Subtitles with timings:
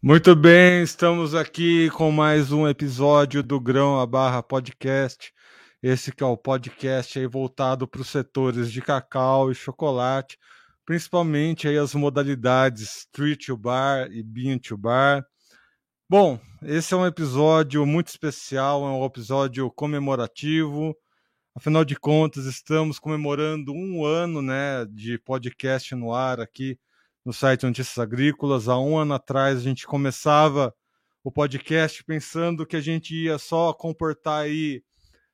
[0.00, 5.34] Muito bem, estamos aqui com mais um episódio do Grão a Barra Podcast.
[5.82, 10.38] Esse que é o podcast aí voltado para os setores de cacau e chocolate,
[10.86, 15.26] principalmente aí as modalidades Street to Bar e Bean to Bar.
[16.08, 20.96] Bom, esse é um episódio muito especial, é um episódio comemorativo.
[21.56, 26.78] Afinal de contas, estamos comemorando um ano né, de podcast no ar aqui
[27.28, 28.68] no site Notícias Agrícolas.
[28.68, 30.74] Há um ano atrás a gente começava
[31.22, 34.82] o podcast pensando que a gente ia só comportar aí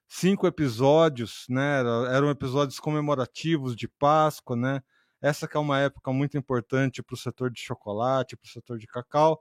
[0.08, 1.82] cinco episódios, né?
[2.10, 4.82] Eram episódios comemorativos de Páscoa, né?
[5.22, 8.76] Essa que é uma época muito importante para o setor de chocolate, para o setor
[8.76, 9.40] de cacau.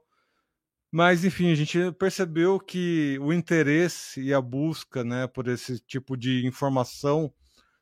[0.92, 6.16] Mas, enfim, a gente percebeu que o interesse e a busca né, por esse tipo
[6.16, 7.34] de informação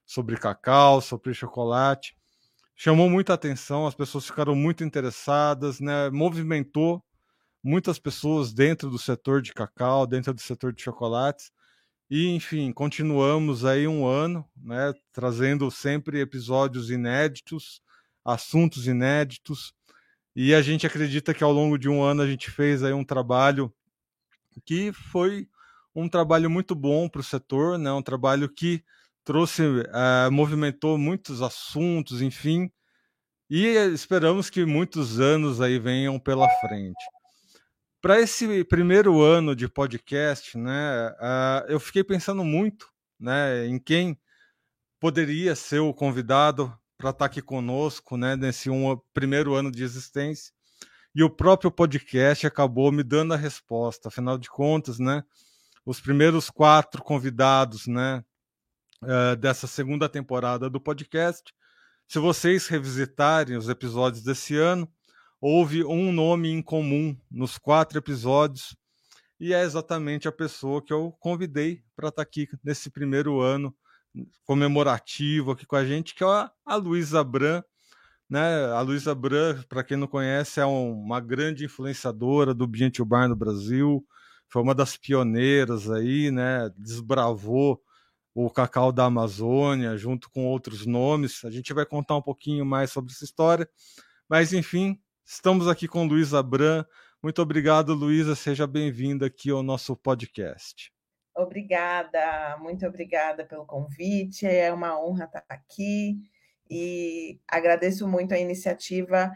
[0.07, 2.17] sobre cacau, sobre chocolate,
[2.77, 7.03] chamou muita atenção, as pessoas ficaram muito interessadas, né, movimentou
[7.63, 11.53] muitas pessoas dentro do setor de cacau, dentro do setor de chocolates.
[12.11, 17.81] E, enfim, continuamos aí um ano, né, trazendo sempre episódios inéditos,
[18.25, 19.73] assuntos inéditos,
[20.35, 23.05] e a gente acredita que ao longo de um ano a gente fez aí um
[23.05, 23.73] trabalho
[24.65, 25.47] que foi
[25.95, 27.93] um trabalho muito bom para o setor, né?
[27.93, 28.83] um trabalho que
[29.25, 32.71] trouxe, uh, movimentou muitos assuntos, enfim,
[33.49, 37.05] e esperamos que muitos anos aí venham pela frente.
[38.01, 44.19] Para esse primeiro ano de podcast, né, uh, eu fiquei pensando muito né, em quem
[44.99, 49.85] poderia ser o convidado para estar tá aqui conosco, né, nesse um, primeiro ano de
[49.85, 50.53] existência.
[51.15, 54.09] E o próprio podcast acabou me dando a resposta.
[54.09, 55.23] Afinal de contas, né,
[55.85, 58.25] os primeiros quatro convidados, né,
[59.03, 61.53] uh, dessa segunda temporada do podcast,
[62.09, 64.89] se vocês revisitarem os episódios desse ano,
[65.41, 68.77] houve um nome em comum nos quatro episódios
[69.41, 73.75] e é exatamente a pessoa que eu convidei para estar tá aqui nesse primeiro ano
[74.45, 77.63] comemorativo aqui com a gente, que é a, Luísa Bran.
[78.29, 78.67] Né?
[78.67, 83.29] A Luísa Bran, para quem não conhece, é um, uma grande influenciadora do ambiente bar
[83.29, 84.07] no Brasil,
[84.49, 86.71] foi uma das pioneiras aí, né?
[86.77, 87.81] desbravou
[88.35, 91.45] o cacau da Amazônia, junto com outros nomes.
[91.45, 93.69] A gente vai contar um pouquinho mais sobre essa história.
[94.29, 96.85] Mas, enfim, estamos aqui com Luísa Bran.
[97.23, 98.35] Muito obrigado, Luísa.
[98.35, 100.93] Seja bem-vinda aqui ao nosso podcast.
[101.35, 104.47] Obrigada, muito obrigada pelo convite.
[104.47, 106.21] É uma honra estar aqui
[106.71, 109.33] e agradeço muito a iniciativa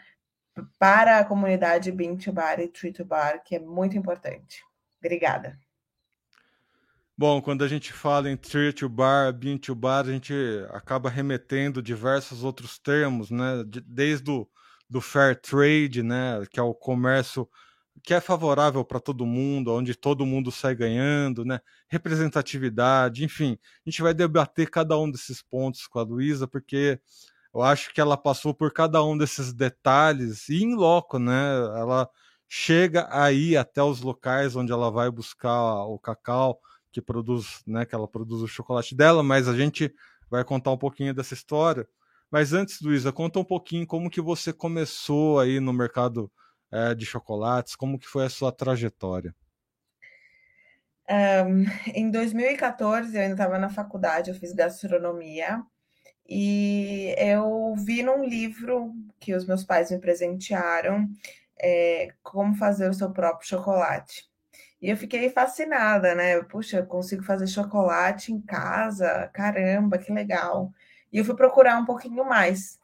[0.78, 4.62] para a comunidade Bean to Bar e Tree to Bar, que é muito importante.
[4.98, 5.58] Obrigada.
[7.18, 10.34] Bom, quando a gente fala em Tree to Bar, Bean to Bar, a gente
[10.70, 13.64] acaba remetendo diversos outros termos, né?
[13.86, 14.46] Desde o
[14.88, 17.48] do fair trade, né, que é o comércio
[18.04, 21.60] que é favorável para todo mundo, onde todo mundo sai ganhando, né?
[21.88, 27.00] Representatividade, enfim, a gente vai debater cada um desses pontos com a Luísa, porque
[27.54, 31.32] eu acho que ela passou por cada um desses detalhes e em loco, né?
[31.78, 32.08] Ela
[32.48, 36.60] chega aí até os locais onde ela vai buscar o cacau
[36.96, 37.84] que produz, né?
[37.84, 39.94] Que ela produz o chocolate dela, mas a gente
[40.30, 41.86] vai contar um pouquinho dessa história.
[42.30, 46.32] Mas antes, Luísa, conta um pouquinho como que você começou aí no mercado
[46.72, 47.76] é, de chocolates?
[47.76, 49.34] Como que foi a sua trajetória?
[51.08, 55.62] Um, em 2014, eu ainda estava na faculdade, eu fiz gastronomia
[56.26, 61.06] e eu vi num livro que os meus pais me presentearam
[61.60, 64.24] é, como fazer o seu próprio chocolate.
[64.86, 66.40] E eu fiquei fascinada, né?
[66.44, 70.72] Puxa, eu consigo fazer chocolate em casa, caramba, que legal.
[71.12, 72.78] E eu fui procurar um pouquinho mais.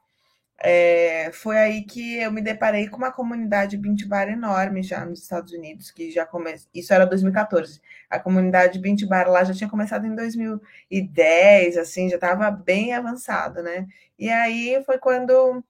[0.58, 5.22] É, foi aí que eu me deparei com uma comunidade Bint Bar enorme já nos
[5.22, 6.68] Estados Unidos, que já começou.
[6.74, 7.80] Isso era 2014.
[8.10, 13.62] A comunidade Bint Bar lá já tinha começado em 2010, assim, já estava bem avançado,
[13.62, 13.86] né?
[14.18, 15.64] E aí foi quando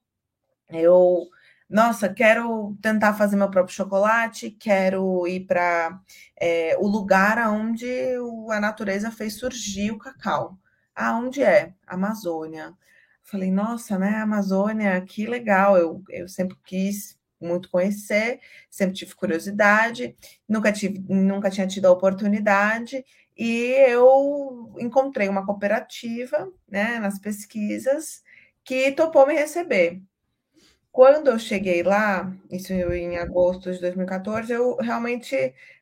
[0.71, 1.27] eu,
[1.73, 5.99] nossa, quero tentar fazer meu próprio chocolate, quero ir para
[6.39, 7.87] é, o lugar onde
[8.51, 10.59] a natureza fez surgir o cacau.
[10.95, 11.73] Aonde é?
[11.87, 12.75] Amazônia.
[13.23, 15.75] Falei, nossa, né, Amazônia, que legal.
[15.75, 20.15] Eu, eu sempre quis muito conhecer, sempre tive curiosidade,
[20.47, 23.03] nunca, tive, nunca tinha tido a oportunidade,
[23.35, 28.23] e eu encontrei uma cooperativa né, nas pesquisas
[28.63, 30.01] que topou me receber.
[30.93, 35.35] Quando eu cheguei lá, isso em agosto de 2014, eu realmente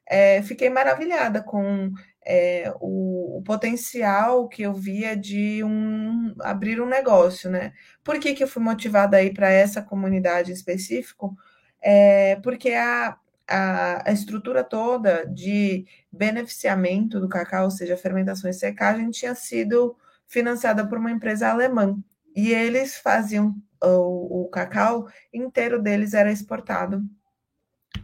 [0.08, 1.92] é, fiquei maravilhada com
[2.25, 7.74] é, o, o, potencial que eu via de um, abrir um negócio, né?
[8.02, 11.36] Por que, que eu fui motivada aí para essa comunidade em específico?
[11.81, 13.18] É, porque a,
[13.50, 19.94] a, a, estrutura toda de beneficiamento do cacau, ou seja, fermentação e secagem, tinha sido
[20.25, 21.98] financiada por uma empresa alemã.
[22.34, 27.01] E eles faziam o, o cacau inteiro deles era exportado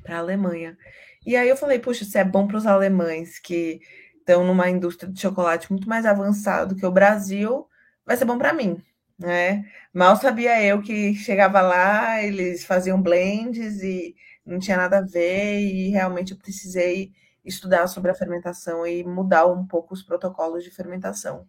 [0.03, 0.77] para a Alemanha.
[1.25, 3.81] E aí eu falei, puxa, isso é bom para os alemães que
[4.19, 7.67] estão numa indústria de chocolate muito mais avançada que o Brasil,
[8.05, 8.81] vai ser bom para mim,
[9.17, 9.65] né?
[9.93, 14.15] Mal sabia eu que chegava lá, eles faziam blends e
[14.45, 17.11] não tinha nada a ver, e realmente eu precisei
[17.43, 21.47] estudar sobre a fermentação e mudar um pouco os protocolos de fermentação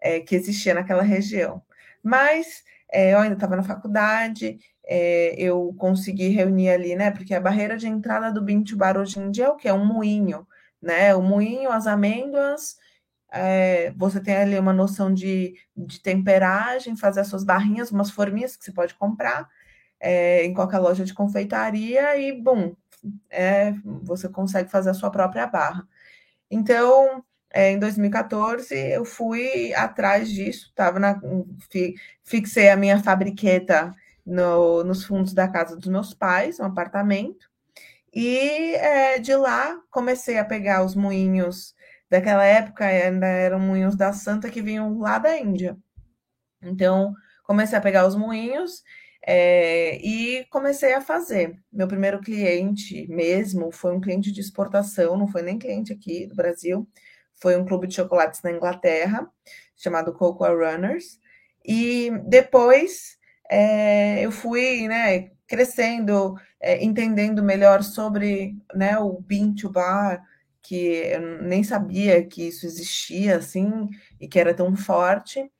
[0.00, 1.62] é, que existia naquela região.
[2.02, 7.10] Mas é, eu ainda estava na faculdade, é, eu consegui reunir ali, né?
[7.10, 9.68] Porque a barreira de entrada do Bintubar hoje em dia é o que?
[9.68, 10.46] É um moinho,
[10.82, 11.14] né?
[11.14, 12.76] O moinho, as amêndoas,
[13.32, 18.56] é, você tem ali uma noção de, de temperagem, fazer as suas barrinhas, umas forminhas
[18.56, 19.48] que você pode comprar
[20.00, 22.74] é, em qualquer loja de confeitaria e, bom,
[23.30, 23.72] é,
[24.02, 25.86] você consegue fazer a sua própria barra.
[26.50, 31.20] Então, é, em 2014, eu fui atrás disso, estava na,
[32.24, 33.94] fixei a minha fabriqueta
[34.24, 37.50] no, nos fundos da casa dos meus pais, um apartamento,
[38.14, 41.74] e é, de lá comecei a pegar os moinhos
[42.08, 45.76] daquela época, ainda eram moinhos da Santa que vinham lá da Índia.
[46.62, 47.14] Então,
[47.44, 48.82] comecei a pegar os moinhos
[49.26, 51.58] é, e comecei a fazer.
[51.72, 56.34] Meu primeiro cliente mesmo foi um cliente de exportação, não foi nem cliente aqui do
[56.34, 56.88] Brasil
[57.40, 59.28] foi um clube de chocolates na Inglaterra,
[59.76, 61.18] chamado Cocoa Runners.
[61.64, 63.18] E depois
[63.50, 70.22] é, eu fui né, crescendo, é, entendendo melhor sobre né, o Bean to Bar,
[70.62, 73.88] que eu nem sabia que isso existia assim
[74.20, 75.50] e que era tão forte.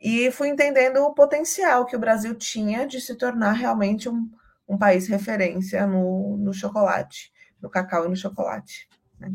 [0.00, 4.30] E fui entendendo o potencial que o Brasil tinha de se tornar realmente um,
[4.68, 8.88] um país referência no, no chocolate, no cacau e no chocolate.
[9.18, 9.32] Né?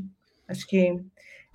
[0.48, 1.04] Acho que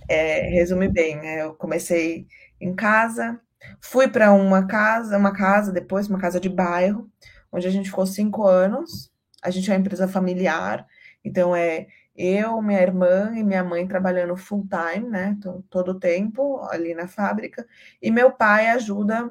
[0.09, 1.43] é, resume bem, né?
[1.43, 2.27] Eu comecei
[2.61, 3.41] em casa,
[3.81, 7.11] fui para uma casa, uma casa depois, uma casa de bairro,
[7.53, 9.13] onde a gente ficou cinco anos.
[9.43, 10.87] A gente é uma empresa familiar,
[11.25, 11.87] então é
[12.17, 15.37] eu, minha irmã e minha mãe trabalhando full time, né?
[15.69, 17.67] Todo o tempo ali na fábrica,
[18.01, 19.31] e meu pai ajuda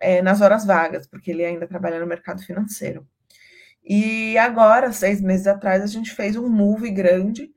[0.00, 3.06] é, nas horas vagas, porque ele ainda trabalha no mercado financeiro.
[3.84, 7.50] E agora, seis meses atrás, a gente fez um move grande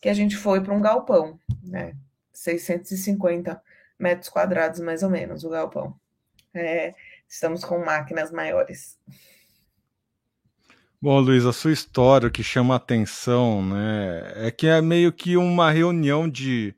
[0.00, 1.96] que a gente foi para um galpão, né?
[2.32, 3.60] 650
[3.98, 5.98] metros quadrados, mais ou menos, o galpão.
[6.54, 6.94] É,
[7.28, 8.98] estamos com máquinas maiores.
[11.00, 15.36] Bom, Luiz, a sua história que chama a atenção, né, é que é meio que
[15.36, 16.74] uma reunião de,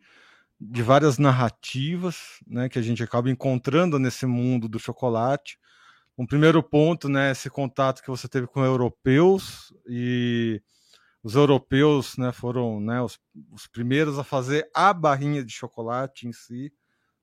[0.61, 5.59] de várias narrativas, né, que a gente acaba encontrando nesse mundo do chocolate.
[6.17, 10.61] Um primeiro ponto, né, esse contato que você teve com europeus e
[11.23, 13.19] os europeus né, foram né, os,
[13.53, 16.73] os, primeiros a fazer a barrinha de chocolate em si,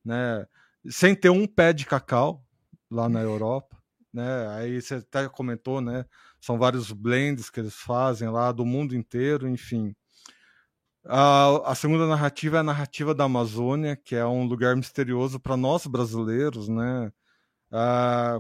[0.04, 0.46] né,
[0.90, 2.44] sem ter um pé de cacau
[2.90, 3.78] lá na Europa.
[4.14, 6.06] Né, aí você até comentou, né,
[6.40, 9.96] são vários blends que eles fazem lá do mundo inteiro, enfim.
[11.08, 15.56] A, a segunda narrativa é a narrativa da Amazônia, que é um lugar misterioso para
[15.56, 17.12] nós brasileiros, né?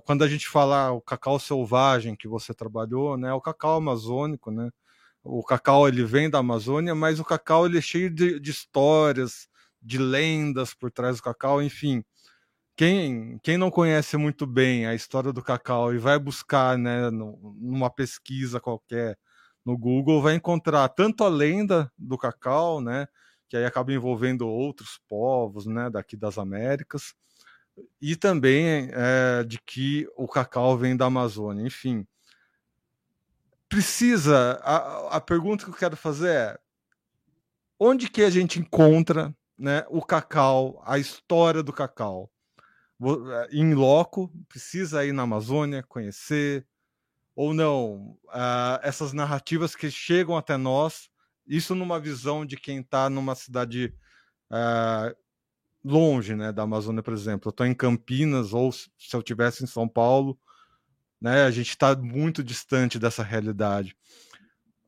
[0.06, 3.34] Quando a gente fala o cacau selvagem que você trabalhou, né?
[3.34, 4.72] O cacau amazônico, né?
[5.25, 9.48] O cacau ele vem da Amazônia, mas o cacau ele é cheio de, de histórias,
[9.82, 12.03] de lendas por trás do cacau, enfim.
[12.77, 17.89] Quem, quem não conhece muito bem a história do cacau e vai buscar né, numa
[17.89, 19.17] pesquisa qualquer
[19.65, 23.08] no Google, vai encontrar tanto a lenda do cacau, né,
[23.50, 27.15] que aí acaba envolvendo outros povos né, daqui das Américas,
[28.01, 31.65] e também é, de que o cacau vem da Amazônia.
[31.65, 32.05] Enfim,
[33.75, 34.58] precisa.
[34.63, 36.60] A, a pergunta que eu quero fazer é:
[37.77, 42.32] onde que a gente encontra né, o cacau, a história do cacau?
[43.51, 46.65] Em loco, precisa ir na Amazônia conhecer,
[47.36, 48.17] ou não?
[48.27, 51.10] Uh, essas narrativas que chegam até nós,
[51.46, 53.94] isso numa visão de quem está numa cidade
[54.50, 55.13] uh,
[55.84, 57.50] longe né, da Amazônia, por exemplo.
[57.50, 60.39] Eu estou em Campinas, ou se eu estivesse em São Paulo,
[61.22, 61.43] né?
[61.43, 63.95] A gente está muito distante dessa realidade.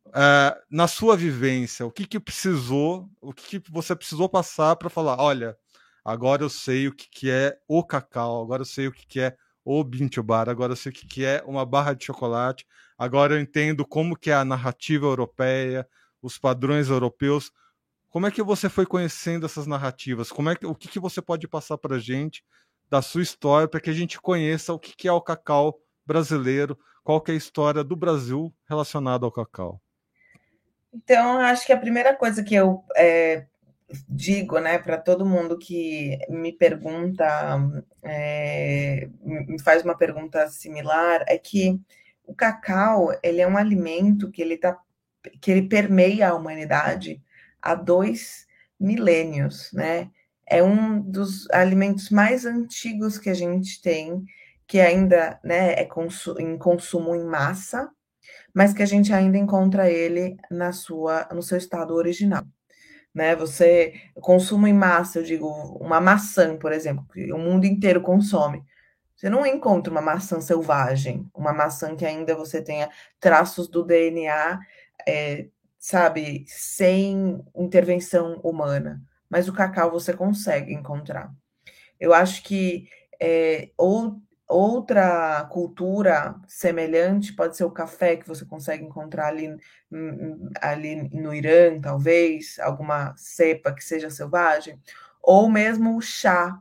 [0.08, 4.90] Uh, na sua vivência, o que, que precisou, o que, que você precisou passar para
[4.90, 5.58] falar, olha,
[6.04, 9.20] agora eu sei o que, que é o cacau, agora eu sei o que, que
[9.20, 12.66] é o bintubar, agora eu sei o que, que é uma barra de chocolate,
[12.98, 15.88] agora eu entendo como que é a narrativa europeia,
[16.22, 17.52] os padrões europeus.
[18.10, 20.32] Como é que você foi conhecendo essas narrativas?
[20.32, 22.44] Como é que, o que, que você pode passar para gente
[22.90, 25.78] da sua história para que a gente conheça o que, que é o cacau
[26.08, 29.82] brasileiro, qual que é a história do Brasil relacionada ao cacau?
[30.94, 33.46] Então, acho que a primeira coisa que eu é,
[34.10, 37.26] digo, né, para todo mundo que me pergunta,
[38.04, 41.80] é, me faz uma pergunta similar, é que
[42.26, 44.78] o cacau, ele é um alimento que ele tá,
[45.42, 47.22] que ele permeia a humanidade
[47.62, 48.48] há dois
[48.80, 50.10] milênios, né?
[50.46, 54.26] É um dos alimentos mais antigos que a gente tem,
[54.68, 57.90] que ainda, né, é consu em consumo em massa,
[58.54, 62.44] mas que a gente ainda encontra ele na sua, no seu estado original.
[63.14, 63.36] Né?
[63.36, 65.48] Você consumo em massa, eu digo,
[65.80, 68.64] uma maçã, por exemplo, que o mundo inteiro consome.
[69.16, 74.60] Você não encontra uma maçã selvagem, uma maçã que ainda você tenha traços do DNA,
[75.08, 75.48] é,
[75.80, 79.02] sabe, sem intervenção humana.
[79.30, 81.34] Mas o cacau você consegue encontrar.
[82.00, 82.88] Eu acho que
[83.20, 89.50] é, ou Outra cultura semelhante pode ser o café, que você consegue encontrar ali,
[89.92, 94.80] hum, ali no Irã, talvez, alguma cepa que seja selvagem,
[95.22, 96.58] ou mesmo o chá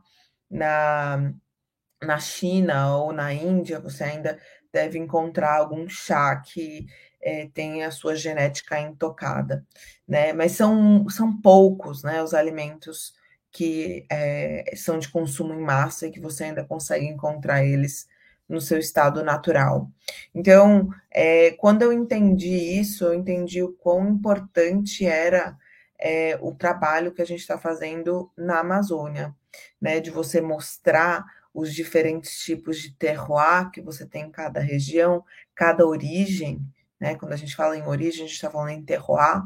[0.49, 1.33] na,
[2.03, 4.39] na China ou na Índia, você ainda
[4.71, 6.87] deve encontrar algum chá que
[7.21, 9.65] é, tem a sua genética intocada,
[10.07, 10.33] né?
[10.33, 13.13] Mas são, são poucos, né, os alimentos
[13.57, 18.07] que é, são de consumo em massa e que você ainda consegue encontrar eles
[18.47, 19.89] no seu estado natural.
[20.33, 25.57] Então, é, quando eu entendi isso, eu entendi o quão importante era
[25.97, 29.33] é, o trabalho que a gente está fazendo na Amazônia,
[29.81, 29.99] né?
[29.99, 35.83] De você mostrar os diferentes tipos de terroir que você tem em cada região, cada
[35.83, 36.61] origem,
[36.99, 37.15] né?
[37.15, 39.41] Quando a gente fala em origem, a gente está falando em terroir,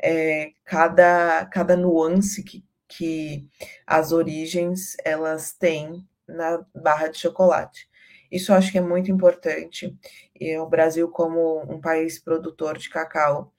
[0.00, 3.48] é, cada, cada nuance que, que
[3.86, 7.88] as origens elas têm na barra de chocolate.
[8.30, 9.96] Isso eu acho que é muito importante.
[10.38, 13.52] E o Brasil, como um país produtor de cacau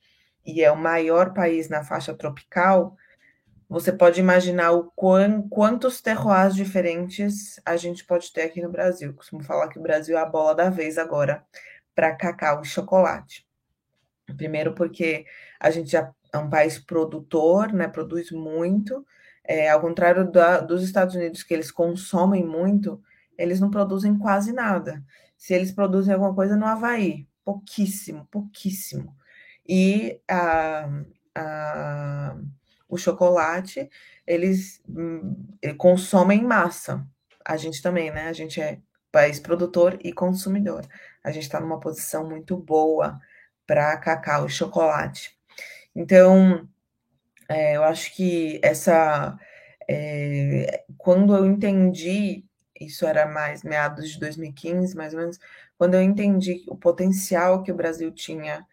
[0.46, 2.96] e é o maior país na faixa tropical,
[3.70, 9.14] você pode imaginar o quão, quantos terroirs diferentes a gente pode ter aqui no Brasil.
[9.14, 11.46] Costumo falar que o Brasil é a bola da vez agora
[11.94, 13.46] para cacau e chocolate.
[14.38, 15.26] Primeiro porque
[15.60, 17.88] a gente já é um país produtor, né?
[17.88, 19.06] Produz muito,
[19.44, 23.02] é, ao contrário da, dos Estados Unidos, que eles consomem muito,
[23.38, 25.04] eles não produzem quase nada.
[25.38, 29.16] Se eles produzem alguma coisa no Havaí, pouquíssimo, pouquíssimo.
[29.68, 30.90] E a,
[31.36, 32.38] a,
[32.90, 33.90] o chocolate,
[34.26, 35.36] eles hum,
[35.78, 37.06] consomem em massa.
[37.46, 38.28] A gente também, né?
[38.28, 38.80] A gente é
[39.12, 40.86] país produtor e consumidor.
[41.24, 43.20] A gente está numa posição muito boa
[43.66, 45.37] para cacau e chocolate.
[45.98, 46.70] Então,
[47.50, 49.38] é, eu acho que essa.
[49.90, 52.46] É, quando eu entendi,
[52.80, 55.40] isso era mais meados de 2015, mais ou menos,
[55.78, 58.66] quando eu entendi o potencial que o Brasil tinha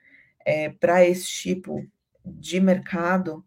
[0.47, 1.87] é, para esse tipo
[2.25, 3.45] de mercado,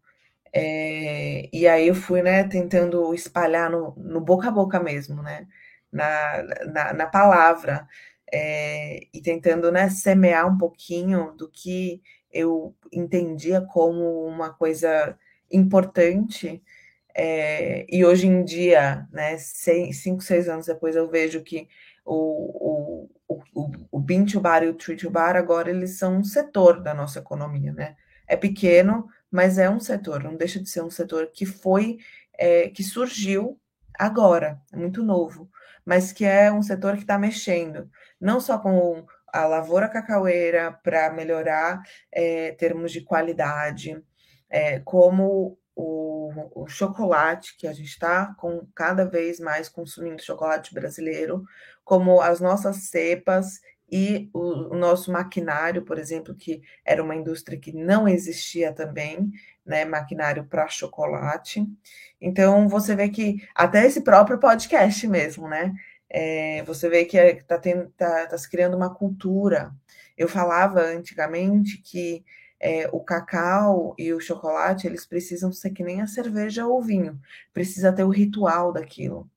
[0.54, 5.48] é, e aí eu fui né, tentando espalhar no, no boca a boca mesmo, né,
[5.92, 6.44] na,
[6.74, 7.88] na, na palavra,
[8.32, 12.02] é, e tentando né, semear um pouquinho do que
[12.38, 15.18] eu entendia como uma coisa
[15.52, 16.62] importante.
[17.16, 21.68] É, e hoje em dia, né, seis, cinco, seis anos depois, eu vejo que
[22.06, 26.24] o, o, o, o to bar e o Tree to bar agora eles são um
[26.24, 27.96] setor da nossa economia, né?
[28.28, 31.98] É pequeno, mas é um setor, não deixa de ser um setor que foi,
[32.38, 33.60] é, que surgiu
[33.98, 35.50] agora, é muito novo,
[35.86, 37.90] mas que é um setor que está mexendo,
[38.20, 41.82] não só com a lavoura cacaueira para melhorar
[42.12, 44.02] é, termos de qualidade,
[44.50, 48.36] é, como o, o, chocolate, que a gente está
[48.74, 51.44] cada vez mais consumindo chocolate brasileiro,
[51.84, 57.60] como as nossas cepas e o, o, nosso maquinário, por exemplo, que era uma indústria
[57.60, 59.32] que não existia também,
[59.66, 61.66] né, maquinário para chocolate.
[62.20, 65.74] Então você vê que até esse próprio podcast mesmo, né,
[66.10, 69.74] é, você vê que está é, tá, tá se criando uma cultura.
[70.18, 72.24] Eu falava antigamente que
[72.60, 76.82] é, o cacau e o chocolate eles precisam ser que nem a cerveja ou o
[76.82, 77.20] vinho,
[77.54, 79.30] precisa ter o ritual daquilo.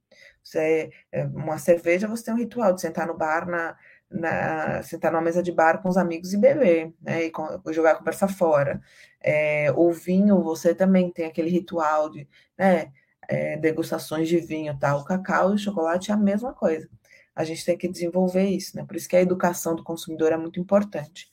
[0.43, 3.77] Você, é, uma cerveja você tem um ritual de sentar no bar na,
[4.11, 7.27] na, sentar numa mesa de bar com os amigos e beber, né?
[7.27, 7.33] E
[7.73, 8.81] jogar a conversa fora.
[9.21, 12.27] É, o vinho, você também tem aquele ritual de,
[12.59, 12.91] né?
[13.31, 14.97] É, degustações de vinho, tá?
[14.97, 16.89] O cacau e o chocolate é a mesma coisa.
[17.35, 18.85] A gente tem que desenvolver isso, né?
[18.85, 21.31] Por isso que a educação do consumidor é muito importante.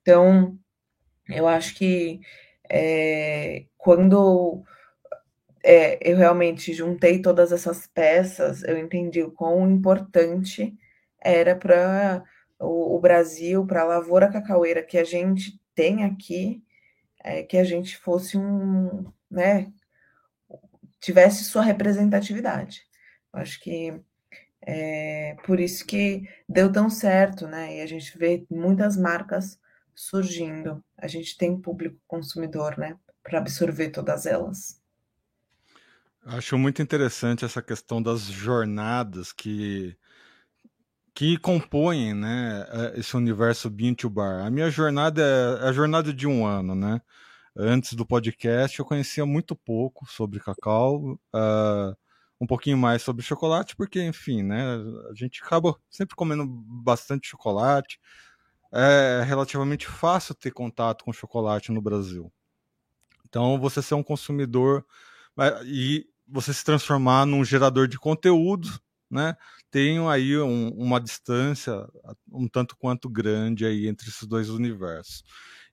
[0.00, 0.56] Então,
[1.28, 2.20] eu acho que
[2.70, 4.62] é, quando
[5.64, 10.76] é, eu realmente juntei todas essas peças, eu entendi o quão importante
[11.20, 12.22] era para
[12.60, 16.62] o, o, Brasil, para a lavoura cacaueira que a gente tem aqui,
[17.24, 19.72] é, que a gente fosse um, né,
[21.04, 22.82] tivesse sua representatividade.
[23.32, 24.00] Eu acho que
[24.66, 27.76] é por isso que deu tão certo, né?
[27.76, 29.58] E a gente vê muitas marcas
[29.94, 30.82] surgindo.
[30.96, 32.96] A gente tem público consumidor, né?
[33.22, 34.80] Para absorver todas elas.
[36.24, 39.96] Acho muito interessante essa questão das jornadas que
[41.16, 44.44] que compõem, né, é, esse universo Bean to Bar.
[44.44, 47.00] A minha jornada é, é a jornada de um ano, né?
[47.56, 51.96] Antes do podcast, eu conhecia muito pouco sobre cacau, uh,
[52.40, 54.76] um pouquinho mais sobre chocolate, porque, enfim, né,
[55.10, 58.00] a gente acaba sempre comendo bastante chocolate.
[58.72, 62.32] É relativamente fácil ter contato com chocolate no Brasil.
[63.28, 64.84] Então, você ser um consumidor
[65.64, 68.68] e você se transformar num gerador de conteúdo,
[69.10, 69.36] né?
[69.70, 71.86] Tem aí um, uma distância
[72.32, 75.22] um tanto quanto grande aí entre esses dois universos.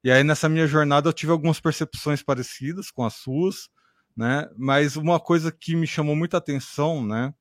[0.04, 3.70] E aí nessa minha jornada eu tive algumas percepções parecidas com as suas,
[4.16, 4.50] né?
[4.58, 7.34] Mas uma coisa que me chamou muita atenção, né?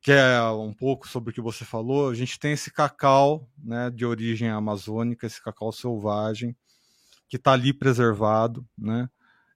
[0.00, 3.90] Que é um pouco sobre o que você falou, a gente tem esse cacau, né,
[3.90, 6.56] de origem amazônica, esse cacau selvagem,
[7.28, 9.08] que está ali preservado, né?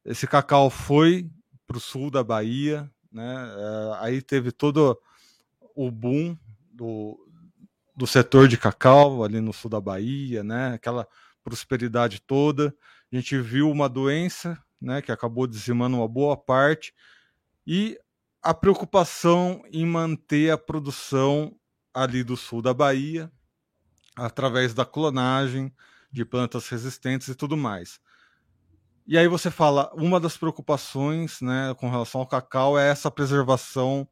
[0.04, 1.30] Esse cacau foi
[1.66, 3.54] para o sul da Bahia, né?
[3.56, 5.00] É, aí teve todo
[5.74, 6.36] o boom
[6.72, 7.18] do,
[7.96, 10.74] do setor de cacau ali no sul da Bahia, né?
[10.74, 11.06] Aquela
[11.42, 12.74] prosperidade toda.
[13.12, 15.02] A gente viu uma doença, né?
[15.02, 16.94] Que acabou dizimando uma boa parte
[17.66, 17.98] e
[18.42, 21.54] a preocupação em manter a produção
[21.92, 23.30] ali do sul da Bahia
[24.16, 25.72] através da clonagem
[26.10, 28.00] de plantas resistentes e tudo mais.
[29.06, 34.08] E aí você fala, uma das preocupações, né, com relação ao cacau é essa preservação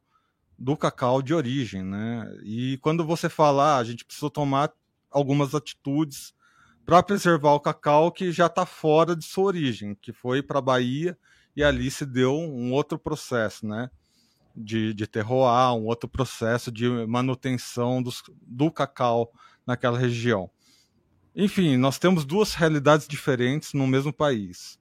[0.58, 2.28] do cacau de origem, né?
[2.42, 4.72] E quando você fala, ah, a gente precisa tomar
[5.10, 6.34] algumas atitudes
[6.88, 10.62] para preservar o cacau que já está fora de sua origem, que foi para a
[10.62, 11.18] Bahia
[11.54, 13.90] e ali se deu um outro processo, né?
[14.56, 19.30] De, de terroir, um outro processo de manutenção dos, do cacau
[19.66, 20.50] naquela região.
[21.36, 24.80] Enfim, nós temos duas realidades diferentes no mesmo país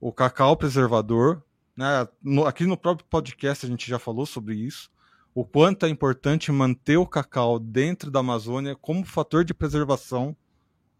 [0.00, 1.42] o cacau preservador.
[1.76, 2.06] Né?
[2.22, 4.88] No, aqui no próprio podcast a gente já falou sobre isso.
[5.34, 10.36] O quanto é importante manter o cacau dentro da Amazônia como fator de preservação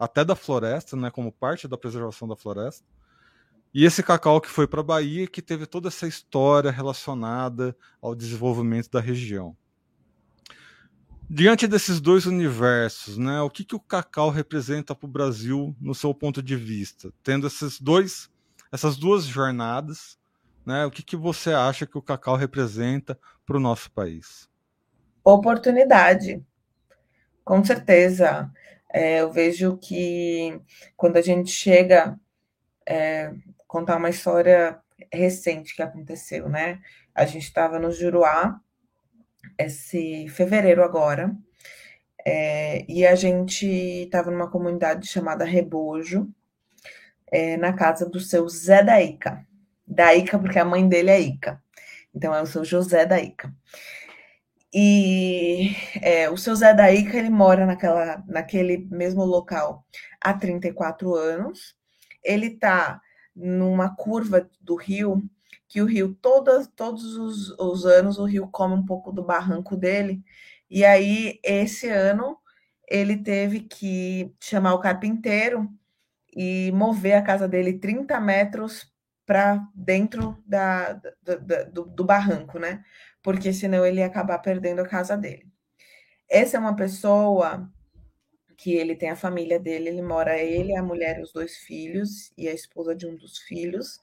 [0.02, 1.10] até da floresta, né?
[1.10, 2.84] como parte da preservação da floresta.
[3.74, 8.14] E esse cacau que foi para a Bahia, que teve toda essa história relacionada ao
[8.14, 9.56] desenvolvimento da região.
[11.30, 15.94] Diante desses dois universos, né, o que, que o cacau representa para o Brasil no
[15.94, 17.10] seu ponto de vista?
[17.22, 18.30] Tendo esses dois
[18.72, 20.18] essas duas jornadas,
[20.64, 20.86] né?
[20.86, 24.48] O que, que você acha que o cacau representa para o nosso país?
[25.22, 26.42] Oportunidade,
[27.44, 28.50] com certeza.
[28.92, 30.60] É, eu vejo que
[30.96, 32.18] quando a gente chega
[32.86, 33.32] é,
[33.66, 34.78] contar uma história
[35.12, 36.80] recente que aconteceu, né?
[37.14, 38.60] A gente estava no Juruá
[39.58, 41.34] esse fevereiro agora,
[42.24, 46.28] é, e a gente estava numa comunidade chamada Rebojo,
[47.30, 49.44] é, na casa do seu Zé da Ica.
[49.86, 51.62] Da Ica, porque a mãe dele é Ica.
[52.14, 53.52] Então, é o seu José da Ica.
[54.74, 59.84] E é, o seu Zé da Ica, ele mora naquela, naquele mesmo local
[60.20, 61.76] há 34 anos.
[62.24, 63.00] Ele está
[63.34, 65.22] numa curva do rio,
[65.68, 69.76] que o rio, todas, todos os, os anos, o rio come um pouco do barranco
[69.76, 70.22] dele.
[70.70, 72.38] E aí, esse ano,
[72.88, 75.68] ele teve que chamar o carpinteiro
[76.34, 78.90] e mover a casa dele 30 metros
[79.26, 82.84] para dentro da, da, da do, do, barranco, né?
[83.22, 85.46] Porque senão ele ia acabar perdendo a casa dele.
[86.28, 87.70] Essa é uma pessoa
[88.56, 92.48] que ele tem a família dele, ele mora ele, a mulher, os dois filhos e
[92.48, 94.00] a esposa de um dos filhos,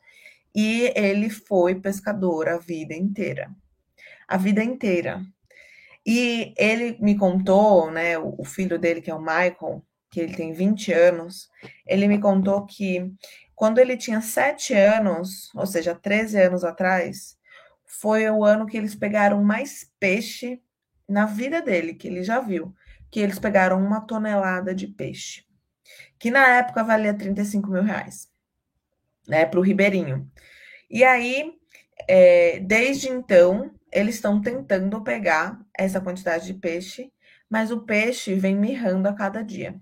[0.54, 3.50] e ele foi pescador a vida inteira.
[4.28, 5.24] A vida inteira.
[6.06, 10.52] E ele me contou, né, o filho dele, que é o Michael, que ele tem
[10.52, 11.50] 20 anos,
[11.88, 13.10] ele me contou que
[13.56, 17.39] quando ele tinha 7 anos, ou seja, 13 anos atrás,
[17.90, 20.62] foi o ano que eles pegaram mais peixe
[21.08, 22.74] na vida dele, que ele já viu,
[23.10, 25.44] que eles pegaram uma tonelada de peixe,
[26.20, 28.30] que na época valia 35 mil reais,
[29.28, 30.30] né, para o Ribeirinho.
[30.90, 31.52] E aí,
[32.08, 37.12] é, desde então, eles estão tentando pegar essa quantidade de peixe,
[37.50, 39.76] mas o peixe vem mirrando a cada dia.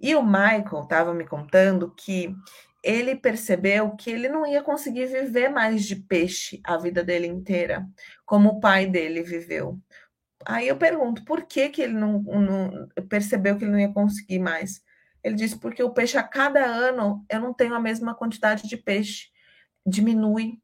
[0.00, 2.34] E o Michael estava me contando que
[2.82, 7.86] ele percebeu que ele não ia conseguir viver mais de peixe a vida dele inteira,
[8.24, 9.78] como o pai dele viveu.
[10.46, 14.38] Aí eu pergunto, por que, que ele não, não percebeu que ele não ia conseguir
[14.38, 14.80] mais?
[15.22, 18.76] Ele disse: porque o peixe a cada ano eu não tenho a mesma quantidade de
[18.76, 19.28] peixe,
[19.84, 20.60] diminui.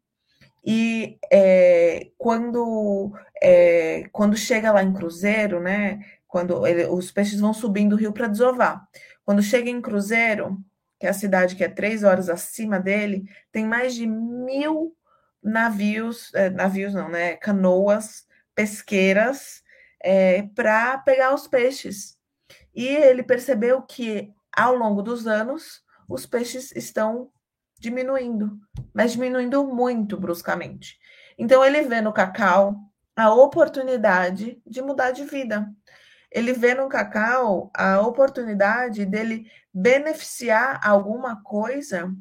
[0.64, 6.00] E é, quando, é, quando chega lá em Cruzeiro, né?
[6.27, 8.88] Quando ele, os peixes vão subindo o rio para desovar.
[9.24, 10.59] Quando chega em Cruzeiro,
[11.05, 14.97] que é a cidade que é três horas acima dele, tem mais de mil
[15.43, 17.37] navios, é, navios não, né?
[17.37, 19.62] Canoas pesqueiras
[20.03, 22.17] é, para pegar os peixes.
[22.75, 27.31] E ele percebeu que ao longo dos anos os peixes estão
[27.79, 28.59] diminuindo,
[28.95, 30.99] mas diminuindo muito bruscamente.
[31.37, 32.77] Então ele vê no cacau
[33.14, 35.71] a oportunidade de mudar de vida.
[36.35, 42.12] Ele vê no cacau a oportunidade dele beneficiar alguma coisa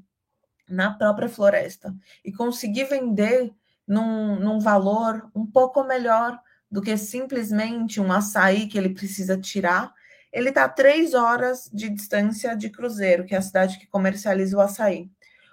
[0.70, 3.52] na própria floresta e conseguir vender
[3.88, 9.92] num, num valor um pouco melhor do que simplesmente um açaí que ele precisa tirar.
[10.32, 14.56] Ele está a três horas de distância de Cruzeiro, que é a cidade que comercializa
[14.56, 15.10] o açaí.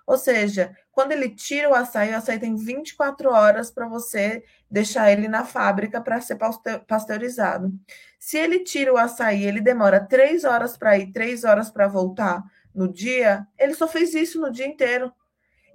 [0.06, 5.10] Ou seja, quando ele tira o açaí, o açaí tem 24 horas para você deixar
[5.10, 6.36] ele na fábrica para ser
[6.86, 7.72] pasteurizado.
[8.18, 12.44] Se ele tira o açaí, ele demora três horas para ir, três horas para voltar
[12.74, 15.10] no dia, ele só fez isso no dia inteiro.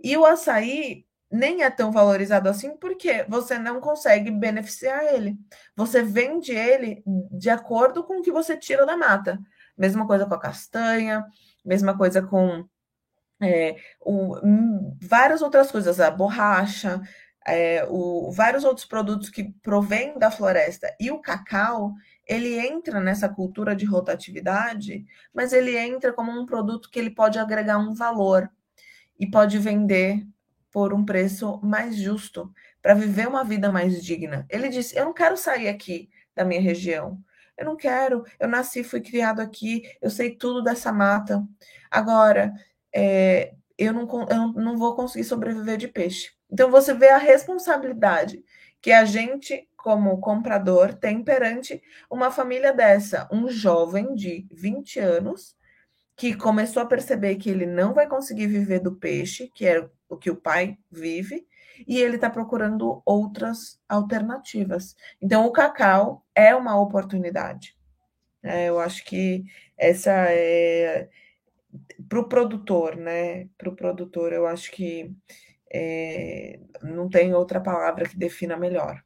[0.04, 5.36] E o açaí, nem é tão valorizado assim porque você não consegue beneficiar ele.
[5.76, 9.40] Você vende ele de acordo com o que você tira da mata.
[9.76, 11.26] Mesma coisa com a castanha,
[11.66, 12.64] mesma coisa com
[13.42, 17.02] é, o, várias outras coisas, a borracha,
[17.46, 20.94] é, o, vários outros produtos que provêm da floresta.
[21.00, 21.94] E o cacau,
[22.26, 27.38] ele entra nessa cultura de rotatividade, mas ele entra como um produto que ele pode
[27.38, 28.50] agregar um valor
[29.20, 30.26] e pode vender
[30.72, 34.46] por um preço mais justo, para viver uma vida mais digna.
[34.50, 37.18] Ele disse: Eu não quero sair aqui da minha região.
[37.58, 38.26] Eu não quero.
[38.38, 41.42] Eu nasci, fui criado aqui, eu sei tudo dessa mata.
[41.90, 42.54] Agora,
[42.96, 46.32] é, eu, não, eu não vou conseguir sobreviver de peixe.
[46.50, 48.42] Então, você vê a responsabilidade
[48.82, 53.28] que a gente, como comprador, tem perante uma família dessa.
[53.32, 55.56] Um jovem de 20 anos
[56.16, 60.16] que começou a perceber que ele não vai conseguir viver do peixe, que é o
[60.16, 61.46] que o pai vive,
[61.86, 64.96] e ele está procurando outras alternativas.
[65.22, 67.76] Então, o cacau é uma oportunidade.
[68.42, 69.44] É, eu acho que
[69.78, 71.10] essa é
[72.08, 73.48] para o produtor, né?
[73.58, 75.12] Para o produtor, eu acho que
[75.72, 79.02] é, não tem outra palavra que defina melhor.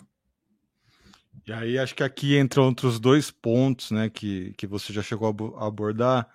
[1.48, 5.58] E aí, acho que aqui entram outros dois pontos, né, que, que você já chegou
[5.58, 6.30] a abordar,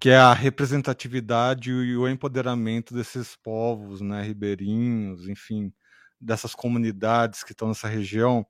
[0.00, 5.70] que é a representatividade e o empoderamento desses povos, né, ribeirinhos, enfim,
[6.18, 8.46] dessas comunidades que estão nessa região,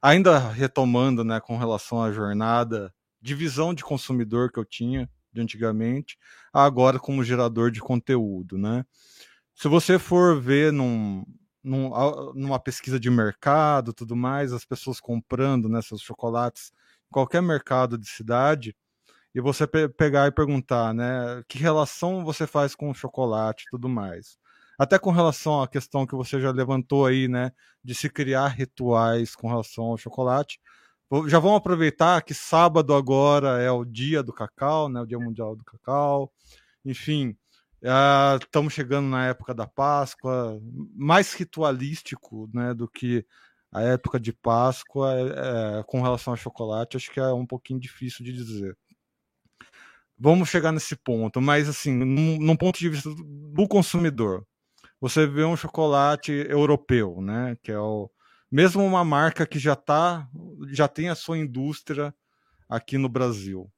[0.00, 5.42] ainda retomando, né, com relação à jornada de visão de consumidor que eu tinha de
[5.42, 6.18] antigamente,
[6.52, 8.84] agora como gerador de conteúdo, né?
[9.54, 11.24] Se você for ver num,
[11.62, 11.90] num,
[12.34, 16.72] numa pesquisa de mercado, tudo mais, as pessoas comprando né, seus chocolates
[17.08, 18.76] em qualquer mercado de cidade,
[19.34, 23.70] e você pe pegar e perguntar, né, que relação você faz com o chocolate e
[23.70, 24.38] tudo mais.
[24.78, 27.52] Até com relação à questão que você já levantou aí, né,
[27.84, 30.58] de se criar rituais com relação ao chocolate.
[31.28, 35.54] Já vamos aproveitar que sábado agora é o dia do cacau, né, o dia mundial
[35.54, 36.32] do cacau.
[36.84, 37.36] Enfim,
[38.42, 40.60] estamos uh, chegando na época da Páscoa,
[40.94, 43.24] mais ritualístico, né, do que
[43.72, 47.78] a época de Páscoa é, é, com relação ao chocolate, acho que é um pouquinho
[47.78, 48.76] difícil de dizer.
[50.18, 54.46] Vamos chegar nesse ponto, mas assim, num, num, ponto de vista do consumidor,
[55.00, 58.10] você vê um chocolate europeu, né, que é o
[58.56, 60.26] mesmo uma marca que já tá,
[60.70, 62.14] já tem a sua indústria
[62.66, 63.70] aqui no Brasil.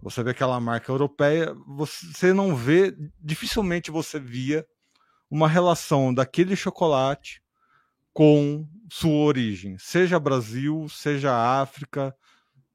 [0.00, 4.64] Você vê aquela marca europeia, você não vê, dificilmente você via
[5.28, 7.42] uma relação daquele chocolate
[8.12, 12.16] com sua origem, seja Brasil, seja África,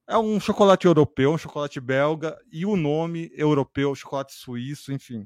[0.09, 5.25] é um chocolate europeu, um chocolate belga e o nome europeu, chocolate suíço, enfim.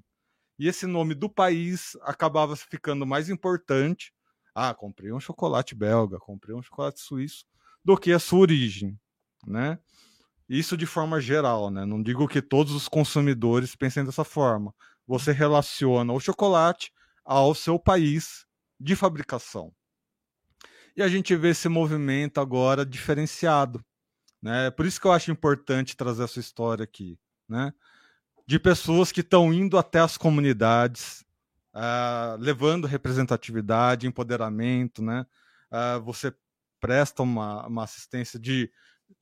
[0.60, 4.13] E esse nome do país acabava ficando mais importante.
[4.54, 7.46] Ah, comprei um chocolate belga, comprei um chocolate suíço,
[7.84, 9.00] do que a sua origem,
[9.46, 9.80] né?
[10.48, 11.86] Isso de forma geral, né?
[11.86, 14.74] Não digo que todos os consumidores pensem dessa forma.
[15.08, 16.92] Você relaciona o chocolate
[17.26, 18.46] ao seu país
[18.80, 19.74] de fabricação.
[20.96, 23.84] E a gente vê esse movimento agora diferenciado
[24.44, 24.70] né?
[24.72, 27.74] Por isso que eu acho importante trazer essa história aqui, né?
[28.46, 31.24] De pessoas que estão indo até as comunidades,
[31.74, 35.26] uh, levando representatividade, empoderamento, né?
[35.72, 36.34] Uh, você
[36.80, 38.70] presta uma, uma assistência de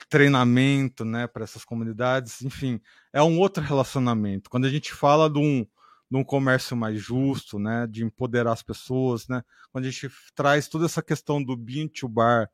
[0.10, 2.82] treinamento, né, para essas comunidades, enfim,
[3.14, 4.50] é um outro relacionamento.
[4.50, 5.66] Quando a gente fala de um,
[6.10, 10.68] de um comércio mais justo, né, de empoderar as pessoas, né, quando a gente traz
[10.68, 12.50] toda essa questão do bean to bar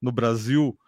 [0.00, 0.78] no Brasil,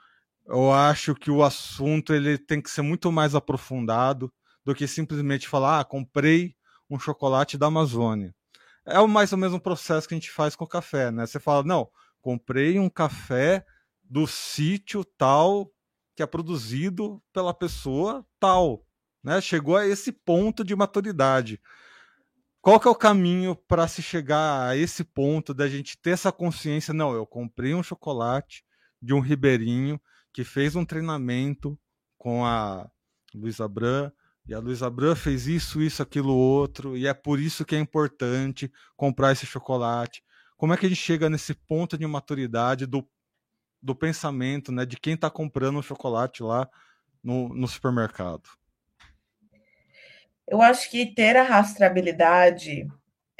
[0.46, 4.32] eu acho que o assunto ele tem que ser muito mais aprofundado
[4.64, 6.56] do que simplesmente falar, ah, comprei
[6.88, 8.34] um chocolate da Amazônia.
[8.86, 11.26] É mais ou menos um processo que a gente faz com o café, né?
[11.26, 11.88] Você fala, não,
[12.20, 13.64] comprei um café
[14.02, 15.70] do sítio tal
[16.16, 18.84] que é produzido pela pessoa tal,
[19.22, 19.40] né?
[19.40, 21.60] Chegou a esse ponto de maturidade.
[22.60, 26.30] Qual que é o caminho para se chegar a esse ponto da gente ter essa
[26.30, 26.92] consciência?
[26.92, 28.64] Não, eu comprei um chocolate
[29.00, 29.98] de um ribeirinho
[30.32, 31.78] que fez um treinamento
[32.18, 32.90] com a
[33.34, 34.12] Luísa Bran,
[34.46, 37.78] e a Luísa Bran fez isso, isso, aquilo, outro, e é por isso que é
[37.78, 40.22] importante comprar esse chocolate.
[40.56, 43.08] Como é que a gente chega nesse ponto de maturidade do,
[43.80, 46.68] do pensamento, né, de quem está comprando o chocolate lá
[47.22, 48.48] no, no supermercado?
[50.46, 52.88] Eu acho que ter a rastreabilidade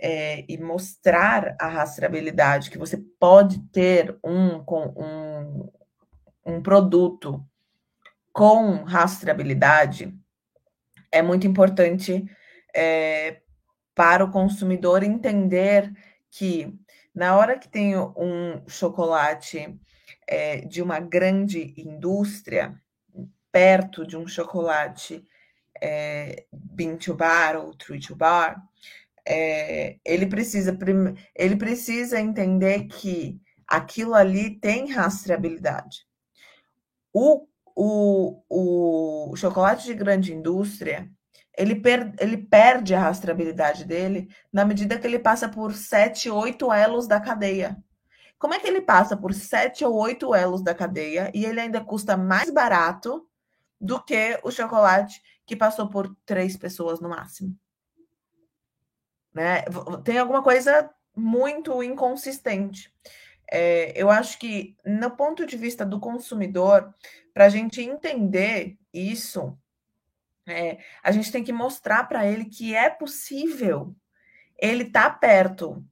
[0.00, 4.64] é, e mostrar a rastreabilidade que você pode ter um,
[4.96, 5.70] um,
[6.46, 7.44] um produto
[8.32, 10.16] com rastreabilidade
[11.10, 12.24] é muito importante
[12.74, 13.40] é,
[13.94, 15.92] para o consumidor entender
[16.30, 16.72] que
[17.14, 19.78] na hora que tem um chocolate
[20.26, 22.80] é, de uma grande indústria
[23.50, 25.26] perto de um chocolate
[25.82, 28.62] é, bean to bar ou tree to bar,
[29.26, 30.76] é, ele precisa
[31.34, 36.06] ele precisa entender que aquilo ali tem rastreabilidade.
[37.12, 37.46] O
[37.82, 41.10] o, o chocolate de grande indústria,
[41.56, 46.70] ele, per, ele perde a rastreabilidade dele na medida que ele passa por sete, oito
[46.70, 47.82] elos da cadeia.
[48.38, 51.82] Como é que ele passa por sete ou oito elos da cadeia e ele ainda
[51.82, 53.26] custa mais barato
[53.80, 57.56] do que o chocolate que passou por três pessoas no máximo?
[59.32, 59.64] Né?
[60.04, 62.92] Tem alguma coisa muito inconsistente.
[63.50, 66.94] É, eu acho que, no ponto de vista do consumidor,
[67.34, 69.58] para a gente entender isso,
[70.46, 73.94] é, a gente tem que mostrar para ele que é possível
[74.58, 75.84] ele tá perto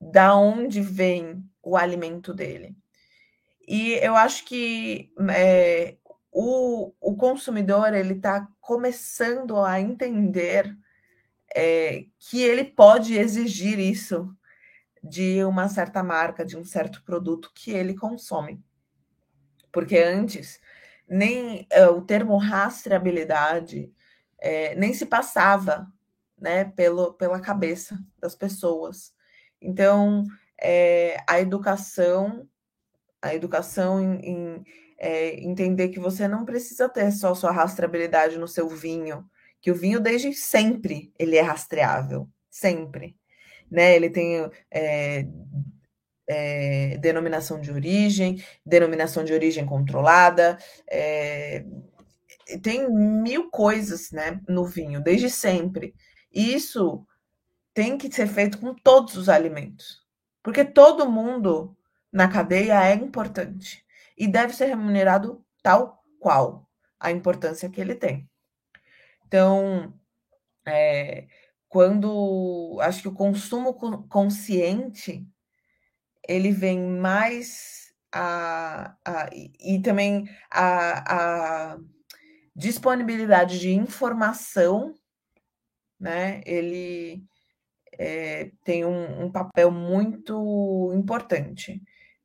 [0.00, 2.76] da onde vem o alimento dele.
[3.66, 5.96] E eu acho que é,
[6.30, 10.76] o, o consumidor ele está começando a entender
[11.54, 14.30] é, que ele pode exigir isso
[15.08, 18.62] de uma certa marca, de um certo produto que ele consome.
[19.72, 20.60] Porque antes,
[21.08, 23.92] nem é, o termo rastreabilidade
[24.38, 25.86] é, nem se passava
[26.38, 29.12] né, pelo, pela cabeça das pessoas.
[29.60, 30.24] Então,
[30.60, 32.48] é, a educação,
[33.22, 34.64] a educação em, em
[34.98, 39.28] é, entender que você não precisa ter só sua rastreabilidade no seu vinho,
[39.60, 43.16] que o vinho desde sempre ele é rastreável, sempre
[43.70, 43.94] né?
[43.96, 45.26] Ele tem é,
[46.28, 50.58] é, denominação de origem, denominação de origem controlada,
[50.90, 51.64] é,
[52.62, 55.94] tem mil coisas, né, no vinho, desde sempre.
[56.32, 57.04] E isso
[57.74, 60.02] tem que ser feito com todos os alimentos,
[60.42, 61.76] porque todo mundo
[62.12, 63.84] na cadeia é importante
[64.16, 68.28] e deve ser remunerado tal qual a importância que ele tem.
[69.26, 69.92] Então,
[70.66, 71.26] é,
[71.68, 73.74] quando acho que o consumo
[74.08, 75.26] consciente
[76.28, 81.78] ele vem mais a, a e, também a, a,
[82.54, 84.94] disponibilidade de informação,
[86.00, 86.40] né?
[86.46, 87.22] Ele
[87.98, 91.82] é, tem um, um, papel muito importante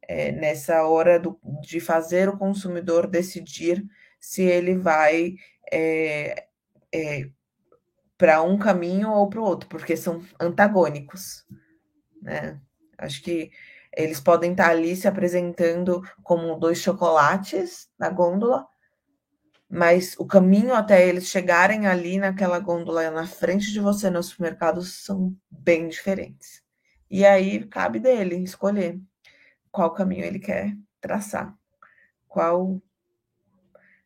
[0.08, 3.84] é, nessa hora do, de fazer o consumidor decidir
[4.20, 5.36] se ele vai
[5.72, 6.48] é,
[8.22, 11.44] para um caminho ou para o outro, porque são antagônicos,
[12.22, 12.62] né?
[12.96, 13.50] Acho que
[13.98, 18.68] eles podem estar ali se apresentando como dois chocolates na gôndola,
[19.68, 24.84] mas o caminho até eles chegarem ali naquela gôndola na frente de você no supermercado
[24.84, 26.62] são bem diferentes.
[27.10, 29.02] E aí cabe dele escolher
[29.72, 31.58] qual caminho ele quer traçar,
[32.28, 32.80] qual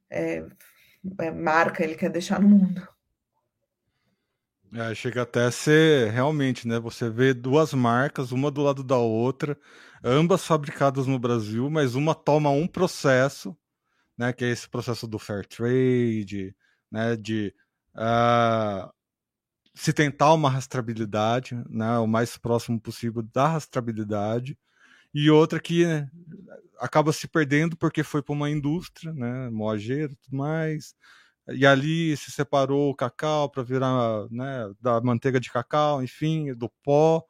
[0.09, 0.45] é,
[1.19, 2.94] é, marca ele quer deixar no mundo.
[4.77, 6.79] É, chega até a ser realmente, né?
[6.79, 9.57] Você vê duas marcas, uma do lado da outra,
[10.03, 13.55] ambas fabricadas no Brasil, mas uma toma um processo,
[14.17, 14.33] né?
[14.33, 16.55] Que é esse processo do fair trade,
[16.91, 17.15] né?
[17.15, 17.53] De
[17.95, 18.91] uh,
[19.75, 21.97] se tentar uma rastreabilidade, né?
[21.99, 24.57] O mais próximo possível da rastreabilidade.
[25.13, 26.09] e outra que né,
[26.79, 30.95] acaba se perdendo porque foi para uma indústria, né, moageiro tudo mais,
[31.49, 36.69] e ali se separou o cacau para virar, né, da manteiga de cacau, enfim, do
[36.83, 37.23] pó,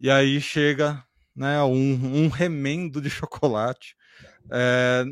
[0.00, 3.96] e aí chega, né, um, um remendo de chocolate.
[4.50, 5.04] É,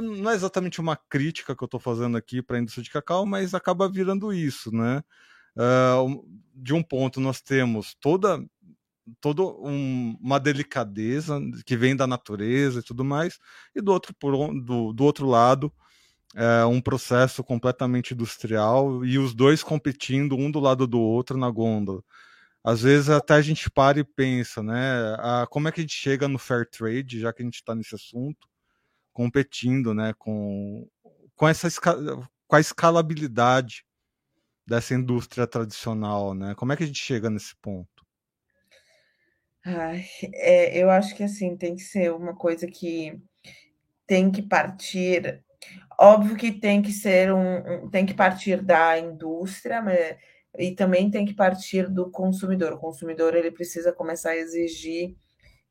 [0.00, 3.24] não é exatamente uma crítica que eu estou fazendo aqui para a indústria de cacau,
[3.24, 5.02] mas acaba virando isso, né?
[5.54, 8.42] Uh, de um ponto nós temos toda
[9.20, 13.38] toda um, uma delicadeza que vem da natureza e tudo mais,
[13.74, 15.72] e do outro, por, do, do outro lado,
[16.34, 21.50] é um processo completamente industrial e os dois competindo um do lado do outro na
[21.50, 22.02] gôndola.
[22.64, 25.16] Às vezes até a gente para e pensa, né?
[25.18, 27.74] A, como é que a gente chega no fair trade, já que a gente está
[27.74, 28.48] nesse assunto,
[29.12, 30.14] competindo, né?
[30.16, 30.88] Com,
[31.34, 31.68] com, essa,
[32.46, 33.84] com a escalabilidade
[34.66, 36.54] dessa indústria tradicional, né?
[36.54, 38.06] Como é que a gente chega nesse ponto?
[39.64, 43.20] Ai, é, eu acho que assim tem que ser uma coisa que
[44.06, 45.42] tem que partir.
[45.98, 50.16] Óbvio que tem que ser um, um tem que partir da indústria, mas,
[50.58, 52.72] e também tem que partir do consumidor.
[52.72, 55.16] O consumidor ele precisa começar a exigir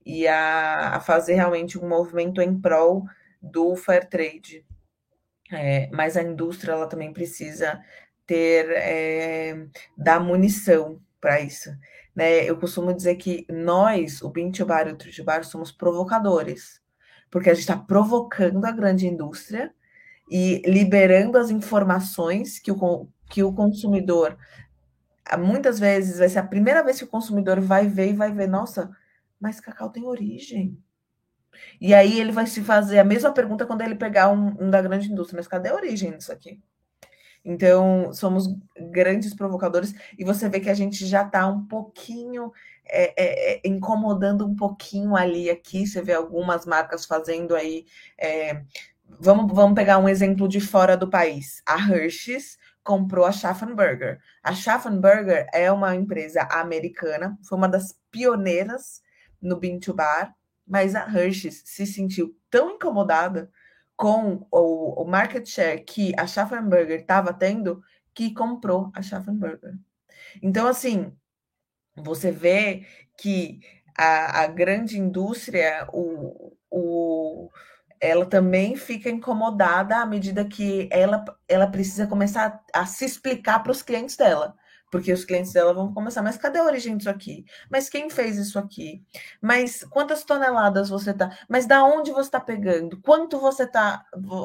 [0.05, 3.05] e a, a fazer realmente um movimento em prol
[3.41, 4.65] do fair trade.
[5.51, 7.81] É, mas a indústria ela também precisa
[8.25, 11.69] ter é, dar munição para isso.
[12.15, 12.45] Né?
[12.49, 16.81] Eu costumo dizer que nós, o Bintubar e o Tritubar, somos provocadores,
[17.29, 19.73] porque a gente está provocando a grande indústria
[20.31, 24.37] e liberando as informações que o, que o consumidor
[25.37, 28.47] muitas vezes vai ser a primeira vez que o consumidor vai ver e vai ver,
[28.47, 28.89] nossa,
[29.39, 30.77] mas cacau tem origem.
[31.79, 34.81] E aí ele vai se fazer a mesma pergunta quando ele pegar um, um da
[34.81, 36.61] grande indústria, mas cadê a origem disso aqui?
[37.43, 38.45] Então, somos
[38.91, 42.51] grandes provocadores e você vê que a gente já está um pouquinho
[42.85, 45.87] é, é, é, incomodando um pouquinho ali aqui.
[45.87, 47.85] Você vê algumas marcas fazendo aí.
[48.17, 48.63] É,
[49.19, 51.61] vamos, vamos pegar um exemplo de fora do país.
[51.65, 54.19] A Hershey's comprou a Schaffenberger.
[54.43, 59.01] A Schaffenberger é uma empresa americana, foi uma das pioneiras
[59.41, 60.35] no Bean to Bar,
[60.67, 63.49] mas a Hershey's se sentiu tão incomodada
[63.95, 69.75] com o, o market share que a Schaffenberger estava tendo, que comprou a Schaffenberger.
[70.41, 71.15] Então, assim,
[71.95, 72.85] você vê
[73.17, 73.59] que
[73.97, 77.49] a, a grande indústria, o, o,
[78.01, 83.71] ela também fica incomodada à medida que ela, ela precisa começar a, se explicar para
[83.71, 84.55] os clientes dela.
[84.91, 87.45] Porque os clientes dela vão começar, mas cadê a origem disso aqui?
[87.69, 89.01] Mas quem fez isso aqui?
[89.41, 91.29] Mas quantas toneladas você tá?
[91.47, 92.99] Mas da onde você está pegando?
[93.01, 94.03] Quanto você tá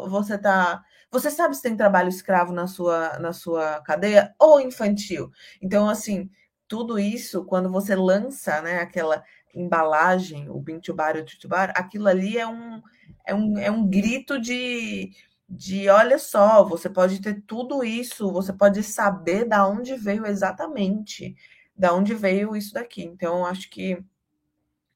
[0.09, 5.33] você tá você sabe se tem trabalho escravo na sua na sua cadeia ou infantil?
[5.61, 6.31] Então assim,
[6.69, 12.39] tudo isso quando você lança, né, aquela embalagem, o bintubar e o tutubar, aquilo ali
[12.39, 12.81] é um
[13.27, 15.13] é um, é um grito de
[15.49, 21.37] de olha só, você pode ter tudo isso, você pode saber da onde veio exatamente,
[21.77, 23.05] da onde veio isso daqui.
[23.05, 24.03] Então, acho que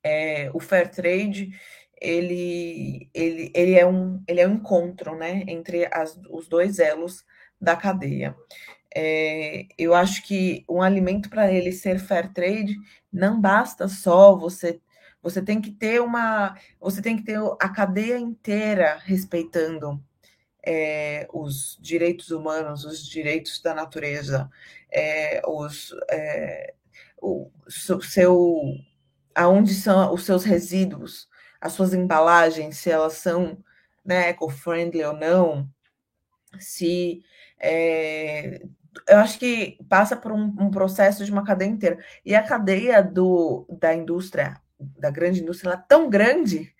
[0.02, 1.52] é, o fair trade
[2.00, 7.24] ele, ele, ele, é um, ele é um encontro né, entre as, os dois elos
[7.60, 8.34] da cadeia.
[8.94, 12.74] É, eu acho que um alimento para ele ser fair trade
[13.12, 14.80] não basta só você
[15.22, 20.02] você tem que ter uma você tem que ter a cadeia inteira respeitando
[20.64, 24.50] é, os direitos humanos, os direitos da natureza,
[24.90, 26.74] é, os, é,
[27.20, 27.50] o
[28.02, 28.61] seu,
[29.35, 31.28] aonde são os seus resíduos,
[31.61, 33.59] as suas embalagens, se elas são
[34.04, 35.68] né, eco-friendly ou não,
[36.59, 37.22] se
[37.59, 38.62] é,
[39.09, 41.98] eu acho que passa por um, um, processo de uma cadeia inteira.
[42.24, 44.61] E a cadeia do, da indústria,
[44.98, 46.74] da grande indústria, ela é tão grande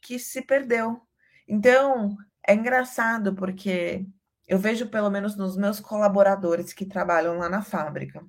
[0.00, 1.00] que se perdeu.
[1.46, 4.04] Então, é engraçado porque
[4.46, 8.24] eu vejo, pelo menos nos meus colaboradores que trabalham lá na fábrica,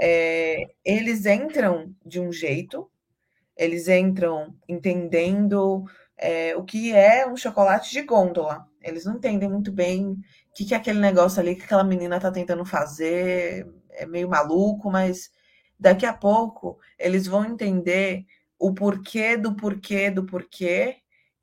[0.00, 2.90] é, eles entram de um jeito,
[3.56, 5.84] eles entram entendendo
[6.16, 8.66] é, o que é um chocolate de gôndola.
[8.80, 10.18] Eles não entendem muito bem o
[10.54, 13.66] que, que é aquele negócio ali que aquela menina está tentando fazer.
[13.90, 15.30] É meio maluco, mas
[15.78, 18.26] daqui a pouco eles vão entender
[18.58, 20.98] o porquê do porquê do porquê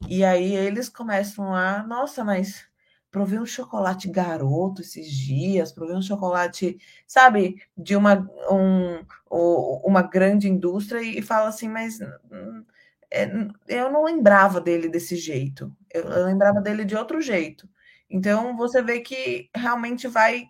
[0.08, 2.68] e aí eles começam a, nossa, mas
[3.16, 6.78] provei um chocolate garoto esses dias, provei um chocolate,
[7.08, 9.06] sabe, de uma, um,
[9.84, 12.00] uma grande indústria e, fala assim, mas
[13.10, 13.30] é,
[13.68, 17.70] eu não lembrava dele desse jeito, eu, lembrava dele de outro jeito.
[18.10, 20.48] Então você vê que realmente vai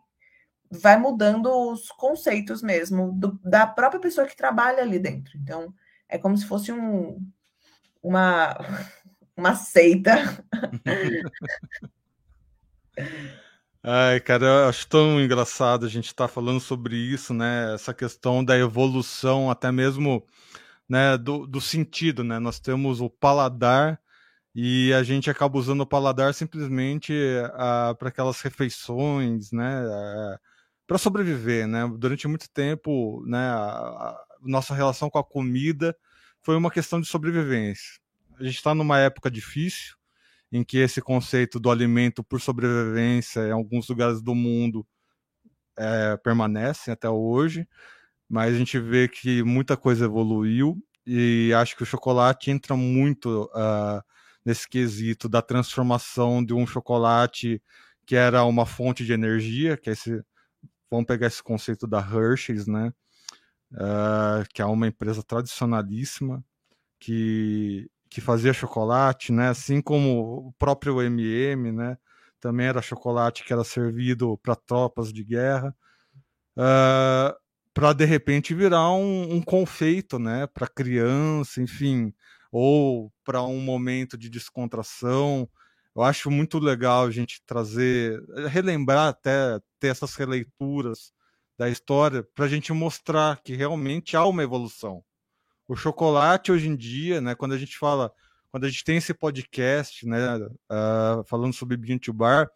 [0.71, 5.37] vai mudando os conceitos mesmo do, da própria pessoa que trabalha ali dentro.
[5.37, 5.73] Então
[6.09, 7.19] é como se fosse um,
[8.01, 8.57] uma,
[9.35, 10.45] uma seita.
[13.87, 17.75] Ai, cara, eu acho tão engraçado a gente estar tá falando sobre isso, né?
[17.75, 20.25] Essa questão da evolução, até mesmo
[20.89, 22.39] né, do, do sentido, né?
[22.39, 23.99] Nós temos o paladar
[24.55, 29.85] e a gente acaba usando o paladar simplesmente uh, para aquelas refeições, né?
[29.85, 30.39] Uh,
[30.87, 31.87] para sobreviver, né?
[31.97, 33.37] Durante muito tempo, né?
[33.37, 35.95] A, a nossa relação com a comida
[36.41, 37.99] foi uma questão de sobrevivência.
[38.39, 39.95] A gente está numa época difícil
[40.51, 44.85] em que esse conceito do alimento por sobrevivência em alguns lugares do mundo
[45.77, 47.67] é, permanece até hoje,
[48.29, 53.49] mas a gente vê que muita coisa evoluiu e acho que o chocolate entra muito
[53.53, 54.01] uh,
[54.43, 57.61] nesse quesito da transformação de um chocolate
[58.05, 60.21] que era uma fonte de energia, que é esse,
[60.95, 62.93] vamos pegar esse conceito da Hershey's, né?
[63.71, 66.43] Uh, que é uma empresa tradicionalíssima
[66.99, 69.49] que, que fazia chocolate, né?
[69.49, 71.97] Assim como o próprio M&M, né?
[72.39, 75.75] Também era chocolate que era servido para tropas de guerra.
[76.57, 77.35] Uh,
[77.73, 82.13] para de repente virar um, um confeito, né, para criança, enfim,
[82.49, 85.49] ou para um momento de descontração.
[85.95, 91.13] Eu acho muito legal a gente trazer, relembrar até ter essas releituras
[91.57, 95.03] da história para a gente mostrar que realmente há uma evolução.
[95.67, 98.11] O chocolate hoje em dia, né, quando a gente fala,
[98.51, 102.51] quando a gente tem esse podcast, né, uh, falando sobre Bean to Bar,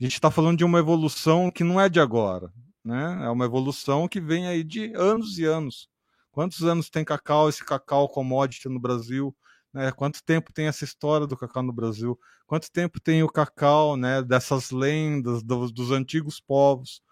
[0.00, 2.52] a gente está falando de uma evolução que não é de agora
[2.84, 3.24] né?
[3.24, 5.88] É uma evolução que vem aí de anos e anos.
[6.30, 9.34] Quantos anos tem cacau, esse cacau commodity no Brasil?
[9.74, 9.90] Né?
[9.90, 12.18] Quanto tempo tem essa história do cacau no Brasil?
[12.46, 14.22] Quanto tempo tem o cacau, né?
[14.22, 17.02] Dessas lendas dos, dos antigos povos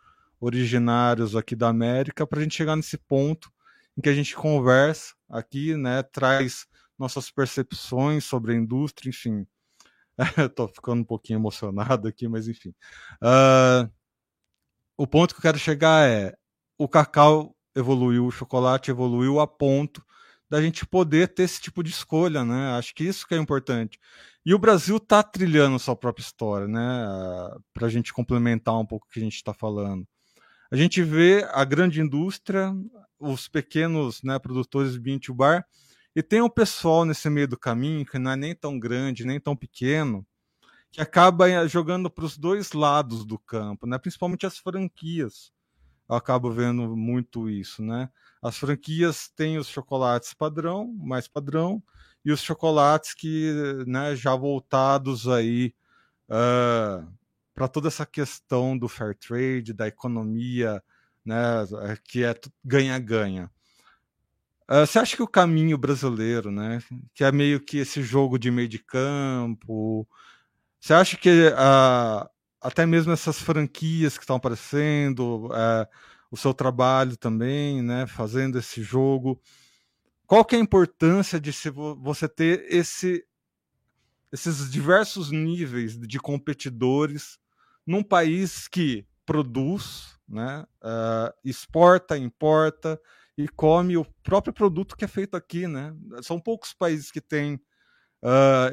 [0.41, 3.53] originários aqui da América, para a gente chegar nesse ponto
[3.97, 6.03] em que a gente conversa aqui, né?
[6.05, 6.67] Traz
[6.99, 9.47] nossas percepções sobre a indústria, enfim.
[10.39, 12.75] Estou ficando um pouquinho emocionado aqui, mas enfim.
[13.21, 13.91] Uh,
[14.97, 16.37] o ponto que eu quero chegar é:
[16.79, 20.05] o cacau evoluiu, o chocolate evoluiu a ponto
[20.53, 22.76] da gente poder ter esse tipo de escolha, né?
[22.76, 23.98] Acho que isso que é importante.
[24.44, 27.09] E o Brasil está trilhando sua própria história, né?
[27.72, 30.07] Para a gente complementar um pouco o que a gente está falando.
[30.70, 32.70] A gente vê a grande indústria,
[33.18, 35.64] os pequenos né, produtores de bean to bar,
[36.14, 39.40] e tem um pessoal nesse meio do caminho que não é nem tão grande, nem
[39.40, 40.26] tão pequeno,
[40.90, 43.96] que acaba eh, jogando para os dois lados do campo, né?
[43.96, 45.50] principalmente as franquias.
[46.15, 48.09] Acabo vendo muito isso, né?
[48.43, 51.83] As franquias têm os chocolates padrão, mais padrão,
[52.25, 53.53] e os chocolates que,
[53.87, 55.75] né, já voltados aí
[56.29, 57.07] uh,
[57.55, 60.83] para toda essa questão do fair trade, da economia,
[61.25, 61.37] né,
[62.05, 62.35] que é
[62.65, 63.51] ganha-ganha.
[64.71, 66.81] Uh, você acha que o caminho brasileiro, né,
[67.15, 70.09] que é meio que esse jogo de meio de campo,
[70.81, 72.29] você acha que uh,
[72.63, 75.87] até mesmo essas franquias que estão aparecendo, uh,
[76.31, 79.41] o seu trabalho também, né, fazendo esse jogo,
[80.27, 83.27] qual que é a importância de se você ter esse,
[84.33, 87.39] esses diversos níveis de competidores
[87.87, 92.99] num país que produz, né, uh, exporta, importa
[93.37, 95.95] e come o próprio produto que é feito aqui, né?
[96.23, 97.55] São poucos países que têm
[98.23, 98.69] uh,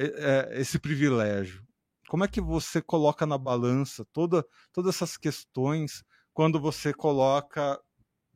[0.51, 1.63] esse privilégio.
[2.09, 4.43] Como é que você coloca na balança toda,
[4.73, 6.03] todas essas questões
[6.33, 7.79] quando você coloca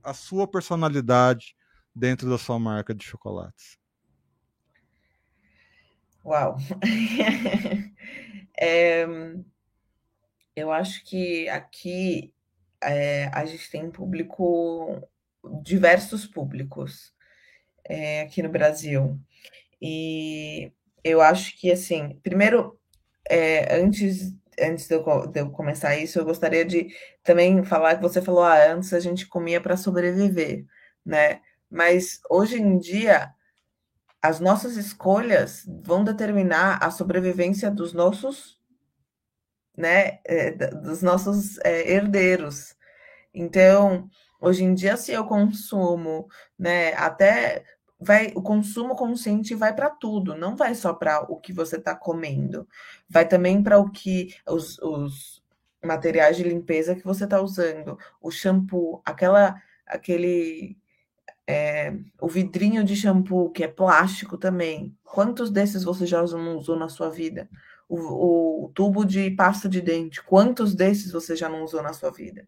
[0.04, 1.56] a sua personalidade
[1.94, 3.80] dentro da sua marca de chocolates?
[6.24, 6.56] Uau!
[8.56, 9.08] é,
[10.56, 12.32] eu acho que aqui
[12.80, 15.02] é, a gente tem público,
[15.64, 17.12] diversos públicos
[17.90, 19.20] é, aqui no Brasil.
[19.82, 20.72] E
[21.04, 22.80] eu acho que, assim, primeiro,
[23.34, 28.02] é, antes, antes de eu, de eu, começar isso, eu gostaria de também falar que
[28.02, 30.66] você falou, ah, antes a gente comia para sobreviver,
[31.04, 31.42] né?
[31.70, 33.34] Mas hoje em dia,
[34.22, 38.60] as nossas escolhas vão determinar a sobrevivência dos nossos,
[39.76, 42.76] né, é, dos nossos é, herdeiros.
[43.34, 44.08] Então,
[44.40, 46.28] hoje em dia, se eu consumo,
[46.58, 47.66] né, até
[48.04, 51.96] vai o consumo consciente vai para tudo, não vai só para o que você está
[51.96, 52.68] comendo,
[53.10, 55.42] vai também para o que os, os,
[55.84, 60.78] materiais de limpeza que você está usando, o shampoo, aquela aquele
[61.46, 64.98] é, o vidrinho de shampoo que é plástico também.
[65.04, 67.50] Quantos desses você já não usou na sua vida?
[67.90, 72.12] O, o tubo de pasta de dente, quantos desses você já não usou na sua
[72.12, 72.48] vida?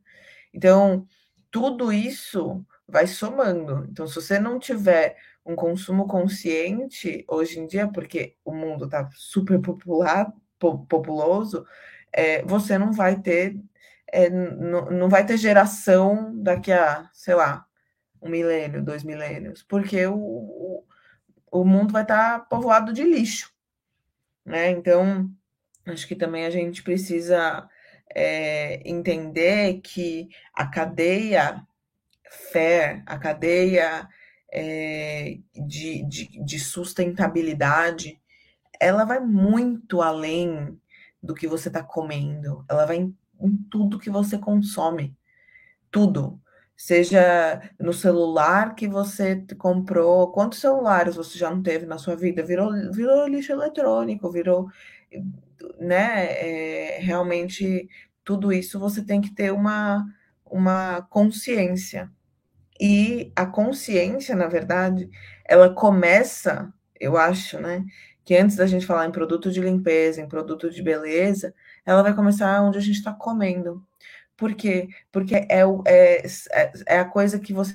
[0.53, 1.05] Então,
[1.51, 3.85] tudo isso vai somando.
[3.89, 9.09] Então, se você não tiver um consumo consciente hoje em dia, porque o mundo está
[9.13, 11.65] super popular, populoso,
[12.11, 13.55] é, você não vai ter
[14.07, 17.65] é, não vai ter geração daqui a, sei lá,
[18.21, 20.83] um milênio, dois milênios, porque o, o,
[21.51, 23.51] o mundo vai estar tá povoado de lixo,
[24.45, 24.69] né?
[24.69, 25.29] Então,
[25.85, 27.67] acho que também a gente precisa
[28.09, 31.65] é, entender que a cadeia
[32.51, 34.07] fair, a cadeia
[34.57, 38.21] é, de, de, de sustentabilidade,
[38.79, 40.79] ela vai muito além
[41.21, 45.13] do que você está comendo, ela vai em, em tudo que você consome,
[45.91, 46.39] tudo.
[46.77, 52.43] Seja no celular que você comprou, quantos celulares você já não teve na sua vida?
[52.43, 54.69] Virou, virou lixo eletrônico, virou,
[55.79, 56.27] né?
[56.31, 57.89] É, realmente
[58.23, 60.05] tudo isso você tem que ter uma,
[60.45, 62.11] uma consciência.
[62.79, 65.09] E a consciência, na verdade,
[65.45, 67.85] ela começa, eu acho, né?
[68.23, 71.53] Que antes da gente falar em produto de limpeza, em produto de beleza,
[71.85, 73.85] ela vai começar onde a gente está comendo.
[74.35, 74.89] Por quê?
[75.11, 75.47] Porque é,
[75.87, 77.73] é, é, é a coisa que você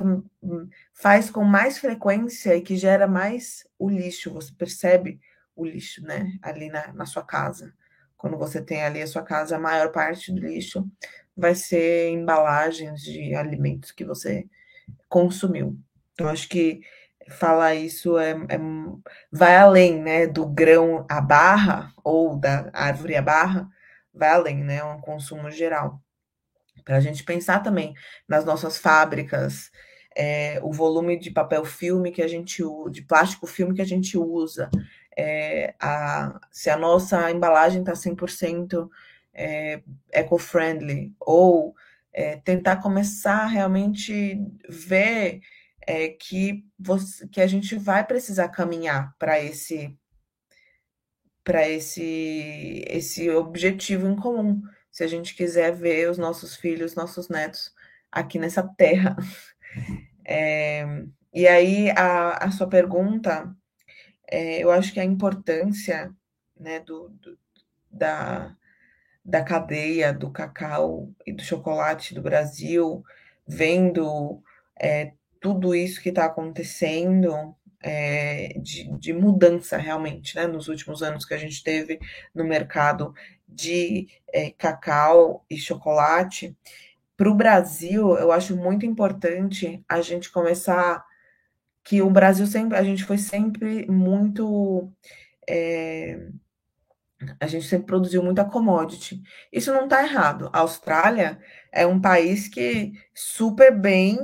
[0.92, 4.32] faz com mais frequência e que gera mais o lixo.
[4.34, 5.18] Você percebe
[5.56, 6.32] o lixo, né?
[6.42, 7.72] Ali na, na sua casa.
[8.16, 10.86] Quando você tem ali a sua casa, a maior parte do lixo
[11.34, 14.46] vai ser embalagens de alimentos que você
[15.10, 15.76] consumiu.
[16.14, 16.80] Então, acho que
[17.28, 18.58] falar isso é, é,
[19.30, 23.68] vai além né, do grão à barra ou da árvore à barra,
[24.12, 24.76] vai além, né?
[24.76, 26.00] É um consumo geral.
[26.84, 27.94] Para a gente pensar também
[28.26, 29.70] nas nossas fábricas,
[30.16, 33.86] é, o volume de papel filme que a gente usa, de plástico filme que a
[33.86, 34.70] gente usa,
[35.16, 38.88] é, a, se a nossa embalagem está 100%
[39.32, 39.80] é,
[40.10, 41.74] eco-friendly, ou
[42.12, 44.38] é, tentar começar a realmente
[44.68, 45.40] ver
[45.86, 49.96] é, que, você, que a gente vai precisar caminhar para esse
[51.42, 57.28] para esse esse objetivo em comum, se a gente quiser ver os nossos filhos, nossos
[57.28, 57.72] netos
[58.10, 59.16] aqui nessa terra.
[60.32, 60.84] É,
[61.32, 63.52] e aí a, a sua pergunta,
[64.30, 66.14] é, eu acho que a importância
[66.58, 67.38] né, do, do
[67.90, 68.56] da,
[69.24, 73.04] da cadeia do cacau e do chocolate do Brasil,
[73.46, 74.42] vendo
[74.80, 81.24] é, tudo isso que está acontecendo é, de, de, mudança realmente, né, nos últimos anos
[81.24, 81.98] que a gente teve
[82.34, 83.14] no mercado
[83.48, 86.56] de é, cacau e chocolate.
[87.16, 91.04] Para o Brasil, eu acho muito importante a gente começar
[91.82, 94.90] que o Brasil sempre, a gente foi sempre muito
[95.48, 96.28] é,
[97.38, 99.22] a gente sempre produziu muita commodity.
[99.52, 100.50] Isso não está errado.
[100.52, 101.38] A Austrália
[101.72, 104.18] é um país que super bem,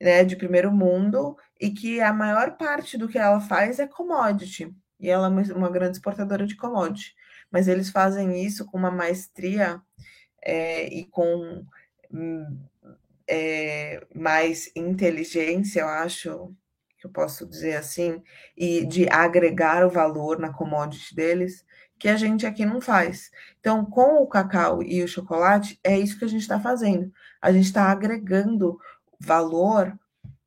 [0.00, 4.74] né, de primeiro mundo, e que a maior parte do que ela faz é commodity.
[5.00, 7.14] E ela é uma grande exportadora de commodity.
[7.50, 9.80] Mas eles fazem isso com uma maestria
[10.42, 11.64] é, e com
[13.28, 16.54] é, mais inteligência, eu acho
[16.98, 18.22] que eu posso dizer assim,
[18.56, 21.64] e de agregar o valor na commodity deles,
[21.98, 23.30] que a gente aqui não faz.
[23.60, 27.12] Então, com o cacau e o chocolate, é isso que a gente está fazendo.
[27.40, 28.78] A gente está agregando
[29.18, 29.98] valor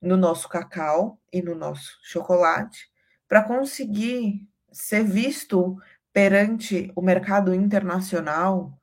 [0.02, 2.90] no nosso cacau e no nosso chocolate
[3.28, 5.78] para conseguir ser visto
[6.14, 8.78] perante o mercado internacional,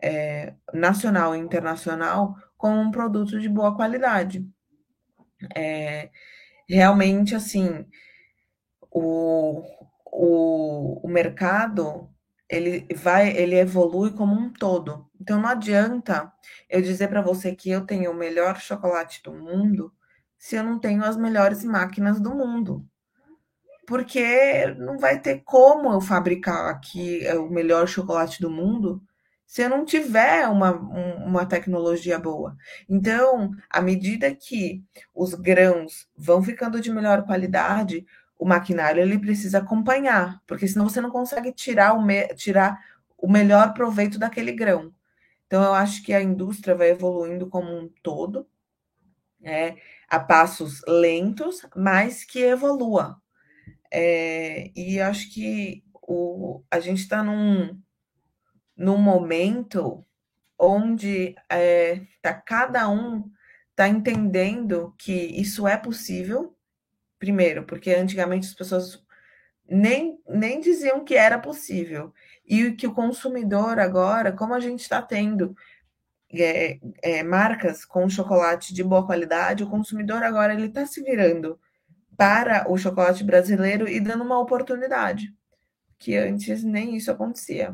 [0.00, 4.46] é, nacional e internacional, como um produto de boa qualidade.
[5.54, 6.10] É,
[6.68, 7.86] realmente, assim,
[8.90, 9.62] o,
[10.12, 12.08] o, o mercado
[12.48, 15.08] ele vai, ele evolui como um todo.
[15.18, 16.30] Então não adianta
[16.68, 19.90] eu dizer para você que eu tenho o melhor chocolate do mundo
[20.38, 22.86] se eu não tenho as melhores máquinas do mundo.
[23.86, 29.02] Porque não vai ter como eu fabricar aqui o melhor chocolate do mundo
[29.46, 32.56] se eu não tiver uma, uma tecnologia boa.
[32.88, 34.82] Então, à medida que
[35.14, 38.06] os grãos vão ficando de melhor qualidade,
[38.42, 42.76] o maquinário ele precisa acompanhar, porque senão você não consegue tirar o, me, tirar
[43.16, 44.92] o melhor proveito daquele grão.
[45.46, 48.44] Então, eu acho que a indústria vai evoluindo como um todo,
[49.44, 49.76] é,
[50.08, 53.22] a passos lentos, mas que evolua.
[53.92, 57.80] É, e acho que o, a gente está num,
[58.76, 60.04] num momento
[60.58, 63.30] onde é, tá, cada um
[63.70, 66.56] está entendendo que isso é possível,
[67.22, 69.00] Primeiro, porque antigamente as pessoas
[69.70, 72.12] nem, nem diziam que era possível.
[72.44, 75.54] E que o consumidor agora, como a gente está tendo
[76.34, 81.60] é, é, marcas com chocolate de boa qualidade, o consumidor agora ele está se virando
[82.16, 85.32] para o chocolate brasileiro e dando uma oportunidade,
[86.00, 87.72] que antes nem isso acontecia.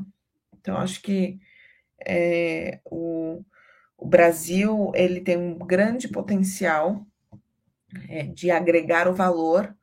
[0.60, 1.40] Então, acho que
[2.06, 3.42] é, o,
[3.96, 7.07] o Brasil ele tem um grande potencial
[8.08, 9.74] é, de agregar o valor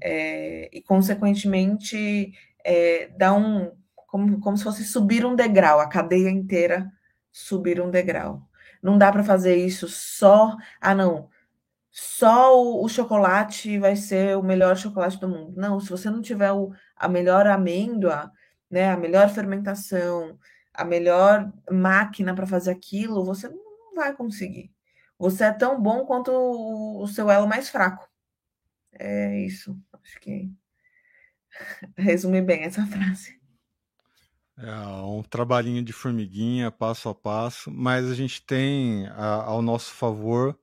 [0.00, 2.32] é, e, consequentemente,
[2.64, 3.72] é, dar um
[4.12, 6.92] como, como se fosse subir um degrau, a cadeia inteira
[7.32, 8.46] subir um degrau.
[8.82, 10.54] Não dá para fazer isso só.
[10.78, 11.30] Ah, não.
[11.90, 15.54] Só o, o, chocolate vai ser o melhor chocolate do mundo.
[15.56, 18.30] Não, se você não tiver o, a melhor amêndoa,
[18.70, 20.38] né, a melhor fermentação,
[20.74, 24.70] a melhor máquina para fazer aquilo, você não vai conseguir.
[25.22, 28.10] Você é tão bom quanto o, seu elo mais fraco.
[28.90, 29.80] É isso.
[29.92, 30.52] Acho que
[31.96, 33.40] resume bem essa frase.
[34.58, 39.92] É um trabalhinho de formiguinha, passo a passo, mas a gente tem a, ao nosso
[39.92, 40.58] favor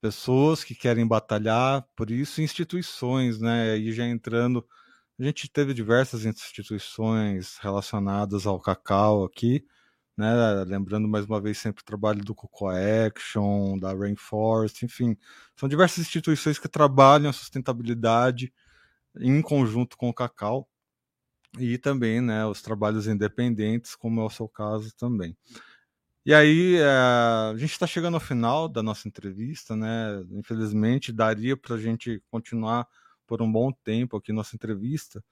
[0.00, 3.78] pessoas que querem batalhar por isso, instituições, né?
[3.78, 4.66] E já entrando,
[5.16, 9.64] a gente teve diversas instituições relacionadas ao cacau aqui,
[10.22, 10.64] né?
[10.64, 15.16] Lembrando mais uma vez sempre o trabalho do Coco Action, da Rainforest, enfim,
[15.56, 18.52] são diversas instituições que trabalham a sustentabilidade
[19.18, 20.68] em conjunto com o cacau
[21.58, 25.36] e também né, os trabalhos independentes, como é o seu caso também.
[26.24, 30.24] E aí, é, a gente está chegando ao final da nossa entrevista, né?
[30.30, 32.86] Infelizmente, daria para a gente continuar
[33.26, 35.22] por um bom tempo aqui nossa entrevista,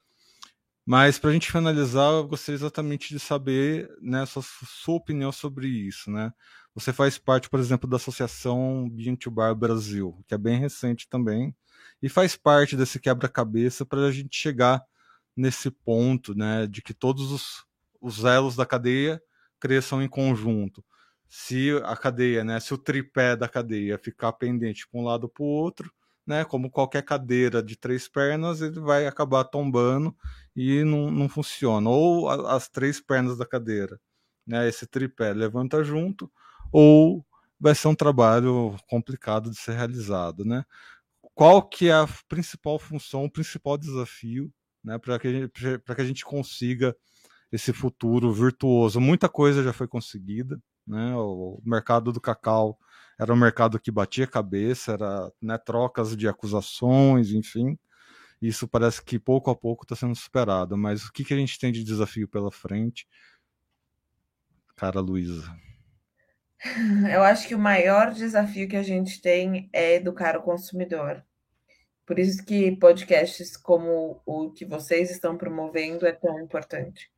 [0.85, 5.67] mas para a gente finalizar, eu gostaria exatamente de saber né, sua, sua opinião sobre
[5.67, 6.33] isso, né?
[6.73, 11.07] Você faz parte, por exemplo, da Associação Bean to Bar Brasil, que é bem recente
[11.09, 11.53] também,
[12.01, 14.81] e faz parte desse quebra-cabeça para a gente chegar
[15.35, 17.65] nesse ponto, né, de que todos os,
[17.99, 19.21] os elos da cadeia
[19.59, 20.83] cresçam em conjunto.
[21.27, 25.43] Se a cadeia, né, se o tripé da cadeia ficar pendente para um lado para
[25.43, 25.91] o outro,
[26.25, 30.15] né, como qualquer cadeira de três pernas, ele vai acabar tombando
[30.55, 31.89] e não, não funciona.
[31.89, 33.99] Ou a, as três pernas da cadeira,
[34.45, 36.31] né, esse tripé levanta junto,
[36.71, 37.25] ou
[37.59, 40.65] vai ser um trabalho complicado de ser realizado, né?
[41.35, 44.51] Qual que é a principal função, o principal desafio
[44.83, 46.95] né, para que, que a gente consiga
[47.51, 48.99] esse futuro virtuoso.
[48.99, 51.13] Muita coisa já foi conseguida, né?
[51.15, 52.77] O mercado do cacau
[53.19, 57.77] era um mercado que batia cabeça, era né, trocas de acusações, enfim.
[58.41, 60.77] Isso parece que pouco a pouco está sendo superado.
[60.77, 63.07] Mas o que, que a gente tem de desafio pela frente,
[64.75, 65.55] cara Luísa?
[67.13, 71.23] Eu acho que o maior desafio que a gente tem é educar o consumidor.
[72.05, 77.11] Por isso que podcasts como o que vocês estão promovendo é tão importante.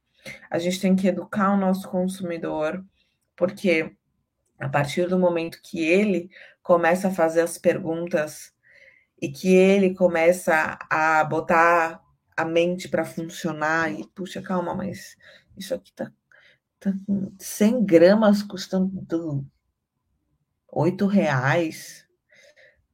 [0.49, 2.85] A gente tem que educar o nosso consumidor,
[3.35, 3.95] porque
[4.59, 6.29] a partir do momento que ele
[6.61, 8.52] começa a fazer as perguntas
[9.23, 12.03] e que ele começa a botar
[12.35, 15.15] a mente para funcionar e puxa, calma, mas
[15.57, 16.11] isso aqui tá,
[16.79, 16.93] tá
[17.39, 19.45] 100 gramas custando
[20.71, 22.03] 8 reais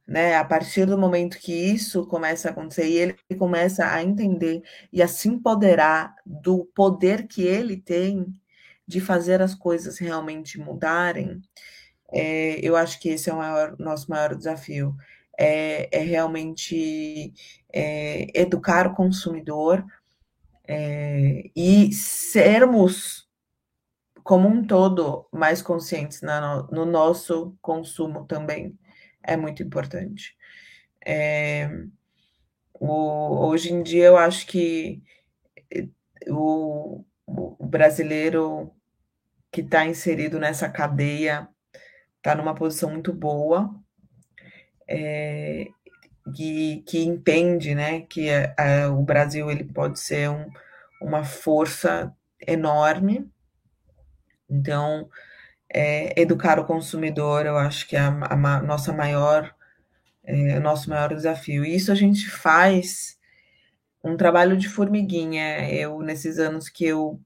[0.09, 0.35] né?
[0.35, 5.03] A partir do momento que isso começa a acontecer e ele começa a entender e
[5.03, 8.25] a se empoderar do poder que ele tem
[8.87, 11.39] de fazer as coisas realmente mudarem,
[12.11, 14.95] é, eu acho que esse é o maior, nosso maior desafio.
[15.41, 17.33] É, é realmente
[17.71, 19.85] é, educar o consumidor
[20.67, 23.29] é, e sermos
[24.21, 28.77] como um todo mais conscientes na, no nosso consumo também
[29.23, 30.35] é muito importante.
[31.05, 31.69] É,
[32.73, 35.01] o, hoje em dia, eu acho que
[35.71, 35.87] eh,
[36.27, 38.71] o, o brasileiro
[39.51, 41.47] que está inserido nessa cadeia
[42.17, 43.73] está numa posição muito boa
[44.89, 45.67] é,
[46.35, 48.29] que, que entende né, que
[48.91, 50.49] o Brasil ele pode ser um,
[51.01, 52.13] uma força
[52.47, 53.29] enorme.
[54.49, 55.07] Então,
[55.71, 59.53] é, educar o consumidor, eu acho que é a, a nossa maior,
[60.23, 61.63] é, nosso maior desafio.
[61.63, 63.17] E isso a gente faz
[64.03, 65.69] um trabalho de formiguinha.
[65.71, 67.21] Eu nesses anos que eu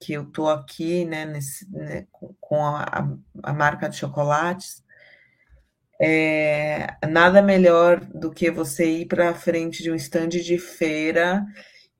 [0.00, 2.06] que eu tô aqui, né, nesse, né,
[2.38, 3.08] com a,
[3.42, 4.83] a, marca de chocolates,
[6.00, 11.44] é, nada melhor do que você ir para frente de um stand de feira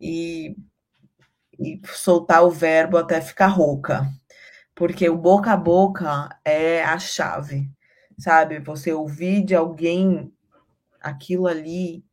[0.01, 0.57] e,
[1.59, 4.07] e soltar o verbo até ficar rouca
[4.75, 7.71] porque o boca a boca é a chave,
[8.19, 8.59] sabe?
[8.61, 10.33] Você ouvir de alguém
[11.01, 12.05] aquilo ali,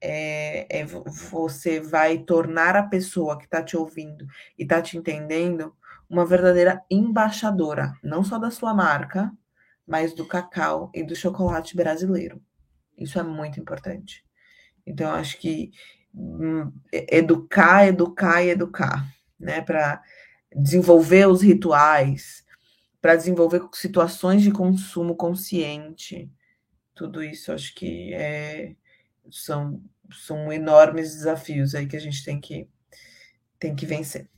[0.00, 4.26] é, é, você vai tornar a pessoa que está te ouvindo
[4.58, 5.74] e está te entendendo
[6.08, 9.32] uma verdadeira embaixadora, não só da sua marca,
[9.90, 12.40] mas do cacau e do chocolate brasileiro.
[12.96, 14.24] Isso é muito importante.
[14.86, 15.72] Então, acho que
[16.14, 19.60] hum, educar, educar e educar, né?
[19.60, 20.00] Para
[20.54, 22.44] desenvolver os rituais,
[23.02, 26.30] para desenvolver situações de consumo consciente.
[26.94, 28.76] Tudo isso acho que é,
[29.28, 29.82] são,
[30.12, 32.68] são enormes desafios aí que a gente tem que,
[33.58, 34.28] tem que vencer.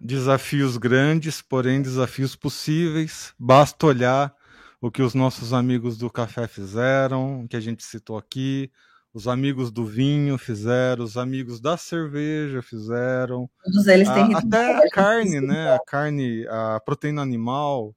[0.00, 3.34] Desafios grandes, porém desafios possíveis.
[3.38, 4.34] Basta olhar
[4.80, 8.70] o que os nossos amigos do café fizeram, que a gente citou aqui,
[9.12, 13.50] os amigos do vinho fizeram, os amigos da cerveja fizeram.
[13.64, 15.74] Todos eles têm a, Até a carne, né?
[15.74, 17.94] A carne, a proteína animal,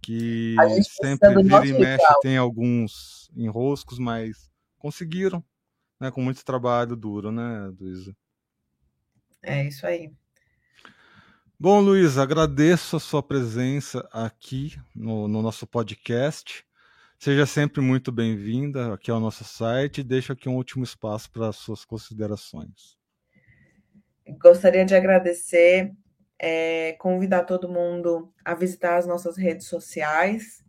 [0.00, 0.54] que
[1.00, 2.20] sempre vira e mexe, ritual.
[2.20, 5.42] tem alguns enroscos, mas conseguiram,
[5.98, 6.10] né?
[6.10, 8.14] Com muito trabalho duro, né, Luísa?
[9.42, 10.12] É isso aí.
[11.64, 16.66] Bom, Luiz, agradeço a sua presença aqui no, no nosso podcast.
[17.16, 20.02] Seja sempre muito bem-vinda aqui ao nosso site.
[20.02, 22.98] Deixo aqui um último espaço para as suas considerações.
[24.40, 25.92] Gostaria de agradecer,
[26.36, 30.64] é, convidar todo mundo a visitar as nossas redes sociais.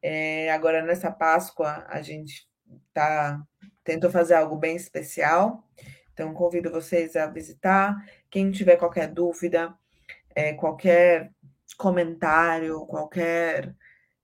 [0.00, 2.48] É, agora, nessa Páscoa, a gente
[2.94, 3.42] tá,
[3.82, 5.68] tentou fazer algo bem especial.
[6.12, 7.96] Então, convido vocês a visitar.
[8.30, 9.76] Quem tiver qualquer dúvida,
[10.34, 11.32] é, qualquer
[11.76, 13.74] comentário, qualquer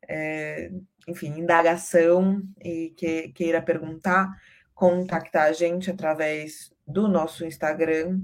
[0.08, 0.70] é,
[1.06, 4.30] enfim, indagação e que queira perguntar,
[4.74, 8.20] contactar a gente através do nosso Instagram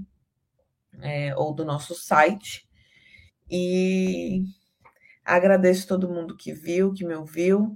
[1.01, 2.67] é, ou do nosso site.
[3.49, 4.43] E
[5.23, 7.75] agradeço todo mundo que viu, que me ouviu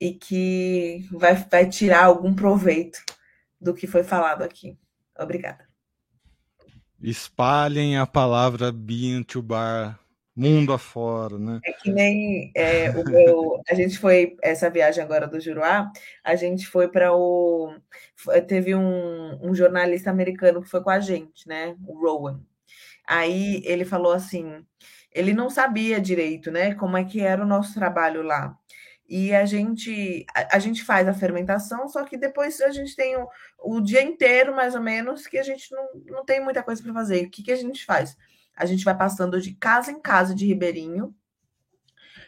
[0.00, 2.98] e que vai, vai tirar algum proveito
[3.60, 4.78] do que foi falado aqui.
[5.18, 5.73] Obrigada.
[7.04, 10.00] Espalhem a palavra Bean to Bar
[10.34, 11.60] mundo afora, né?
[11.64, 15.92] É que nem é, o meu, a gente foi essa viagem agora do Juruá,
[16.24, 17.74] a gente foi para o
[18.48, 21.76] teve um, um, jornalista americano que foi com a gente, né?
[21.86, 22.40] O Rowan.
[23.06, 24.64] Aí ele falou assim,
[25.12, 26.74] ele não sabia direito, né?
[26.74, 28.56] Como é que era o nosso trabalho lá.
[29.08, 33.16] E a gente a, a gente faz a fermentação, só que depois a gente tem
[33.16, 33.28] o,
[33.62, 36.92] o dia inteiro, mais ou menos, que a gente não, não tem muita coisa para
[36.92, 37.26] fazer.
[37.26, 38.16] O que, que a gente faz?
[38.56, 41.14] A gente vai passando de casa em casa de Ribeirinho,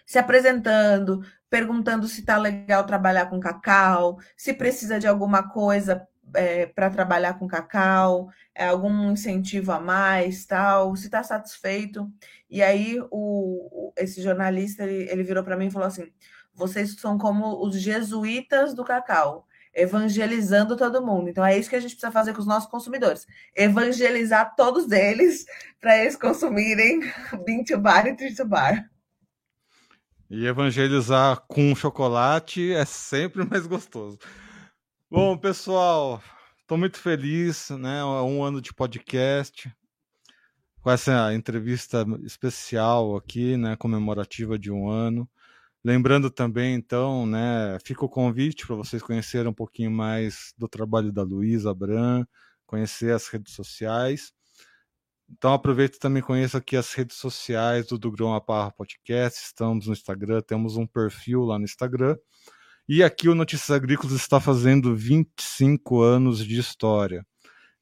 [0.04, 6.66] se apresentando, perguntando se está legal trabalhar com cacau, se precisa de alguma coisa é,
[6.66, 12.10] para trabalhar com cacau, é, algum incentivo a mais, tal, se está satisfeito.
[12.50, 16.12] E aí o, esse jornalista ele, ele virou para mim e falou assim:
[16.56, 19.46] vocês são como os jesuítas do cacau
[19.76, 21.28] evangelizando todo mundo.
[21.28, 25.44] Então é isso que a gente precisa fazer com os nossos consumidores: evangelizar todos eles
[25.80, 27.00] para eles consumirem
[27.44, 28.90] bean to bar e tree to bar.
[30.28, 34.18] E evangelizar com chocolate é sempre mais gostoso.
[35.08, 36.20] Bom, pessoal,
[36.60, 38.02] estou muito feliz, né?
[38.04, 39.72] Um ano de podcast,
[40.80, 43.76] com essa entrevista especial aqui, né?
[43.76, 45.28] Comemorativa de um ano.
[45.86, 51.12] Lembrando também, então, né, fica o convite para vocês conhecerem um pouquinho mais do trabalho
[51.12, 52.26] da Luísa Bran,
[52.66, 54.32] conhecer as redes sociais.
[55.30, 59.40] Então aproveito também conheça aqui as redes sociais do Dugrão Aparra Podcast.
[59.40, 62.16] Estamos no Instagram, temos um perfil lá no Instagram.
[62.88, 67.24] E aqui o Notícias Agrícolas está fazendo 25 anos de história.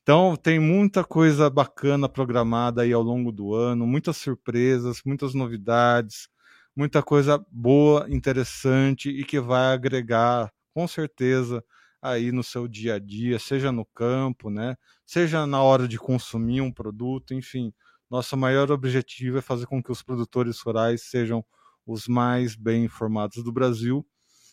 [0.03, 6.29] Então tem muita coisa bacana programada aí ao longo do ano, muitas surpresas, muitas novidades,
[6.77, 11.65] muita coisa boa, interessante e que vai agregar, com certeza,
[12.03, 14.77] aí no seu dia a dia, seja no campo, né?
[15.07, 17.73] Seja na hora de consumir um produto, enfim.
[18.11, 21.45] Nosso maior objetivo é fazer com que os produtores rurais sejam
[21.87, 24.07] os mais bem informados do Brasil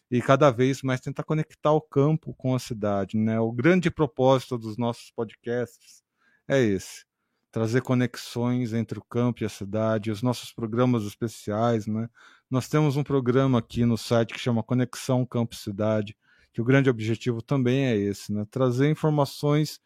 [0.09, 3.39] e cada vez mais tentar conectar o campo com a cidade, né?
[3.39, 6.03] O grande propósito dos nossos podcasts
[6.47, 7.05] é esse
[7.51, 12.09] trazer conexões entre o campo e a cidade, os nossos programas especiais, né?
[12.49, 16.17] Nós temos um programa aqui no site que chama Conexão Campo Cidade,
[16.53, 18.45] que o grande objetivo também é esse, né?
[18.49, 19.79] Trazer informações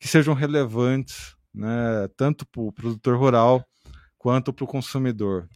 [0.00, 2.08] que sejam relevantes, né?
[2.16, 3.64] Tanto para o produtor rural
[4.16, 5.48] quanto para o consumidor.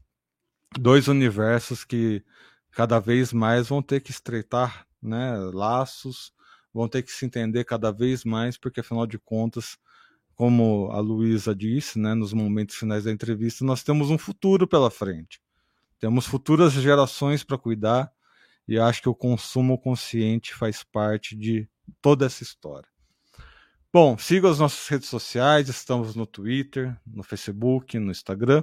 [0.78, 2.22] Dois universos que
[2.70, 5.36] cada vez mais vão ter que estreitar, né?
[5.54, 6.32] Laços,
[6.72, 9.78] vão ter que se entender cada vez mais, porque afinal de contas
[10.36, 14.90] como a Luísa disse, né, nos momentos finais da entrevista, nós temos um futuro pela
[14.90, 15.40] frente.
[15.98, 18.12] Temos futuras gerações para cuidar
[18.68, 21.66] e acho que o consumo consciente faz parte de
[22.02, 22.88] toda essa história.
[23.90, 28.62] Bom, siga as nossas redes sociais, estamos no Twitter, no Facebook, no Instagram.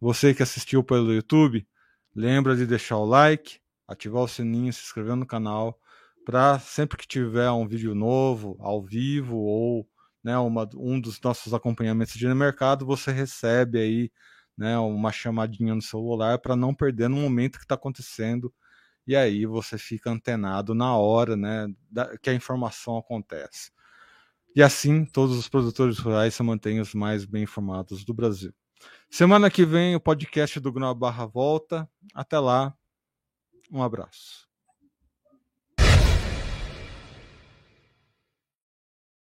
[0.00, 1.66] Você que assistiu pelo YouTube,
[2.14, 3.58] lembra de deixar o like,
[3.88, 5.80] ativar o sininho, se inscrever no canal
[6.24, 9.88] para sempre que tiver um vídeo novo, ao vivo, ou
[10.22, 14.12] né, uma, um dos nossos acompanhamentos de mercado, você recebe aí
[14.56, 18.52] né, uma chamadinha no celular para não perder no momento que está acontecendo.
[19.06, 23.70] E aí você fica antenado na hora né, da, que a informação acontece.
[24.54, 28.52] E assim, todos os produtores rurais se mantêm os mais bem informados do Brasil.
[29.08, 31.88] Semana que vem, o podcast do Grão Barra volta.
[32.14, 32.74] Até lá,
[33.70, 34.47] um abraço.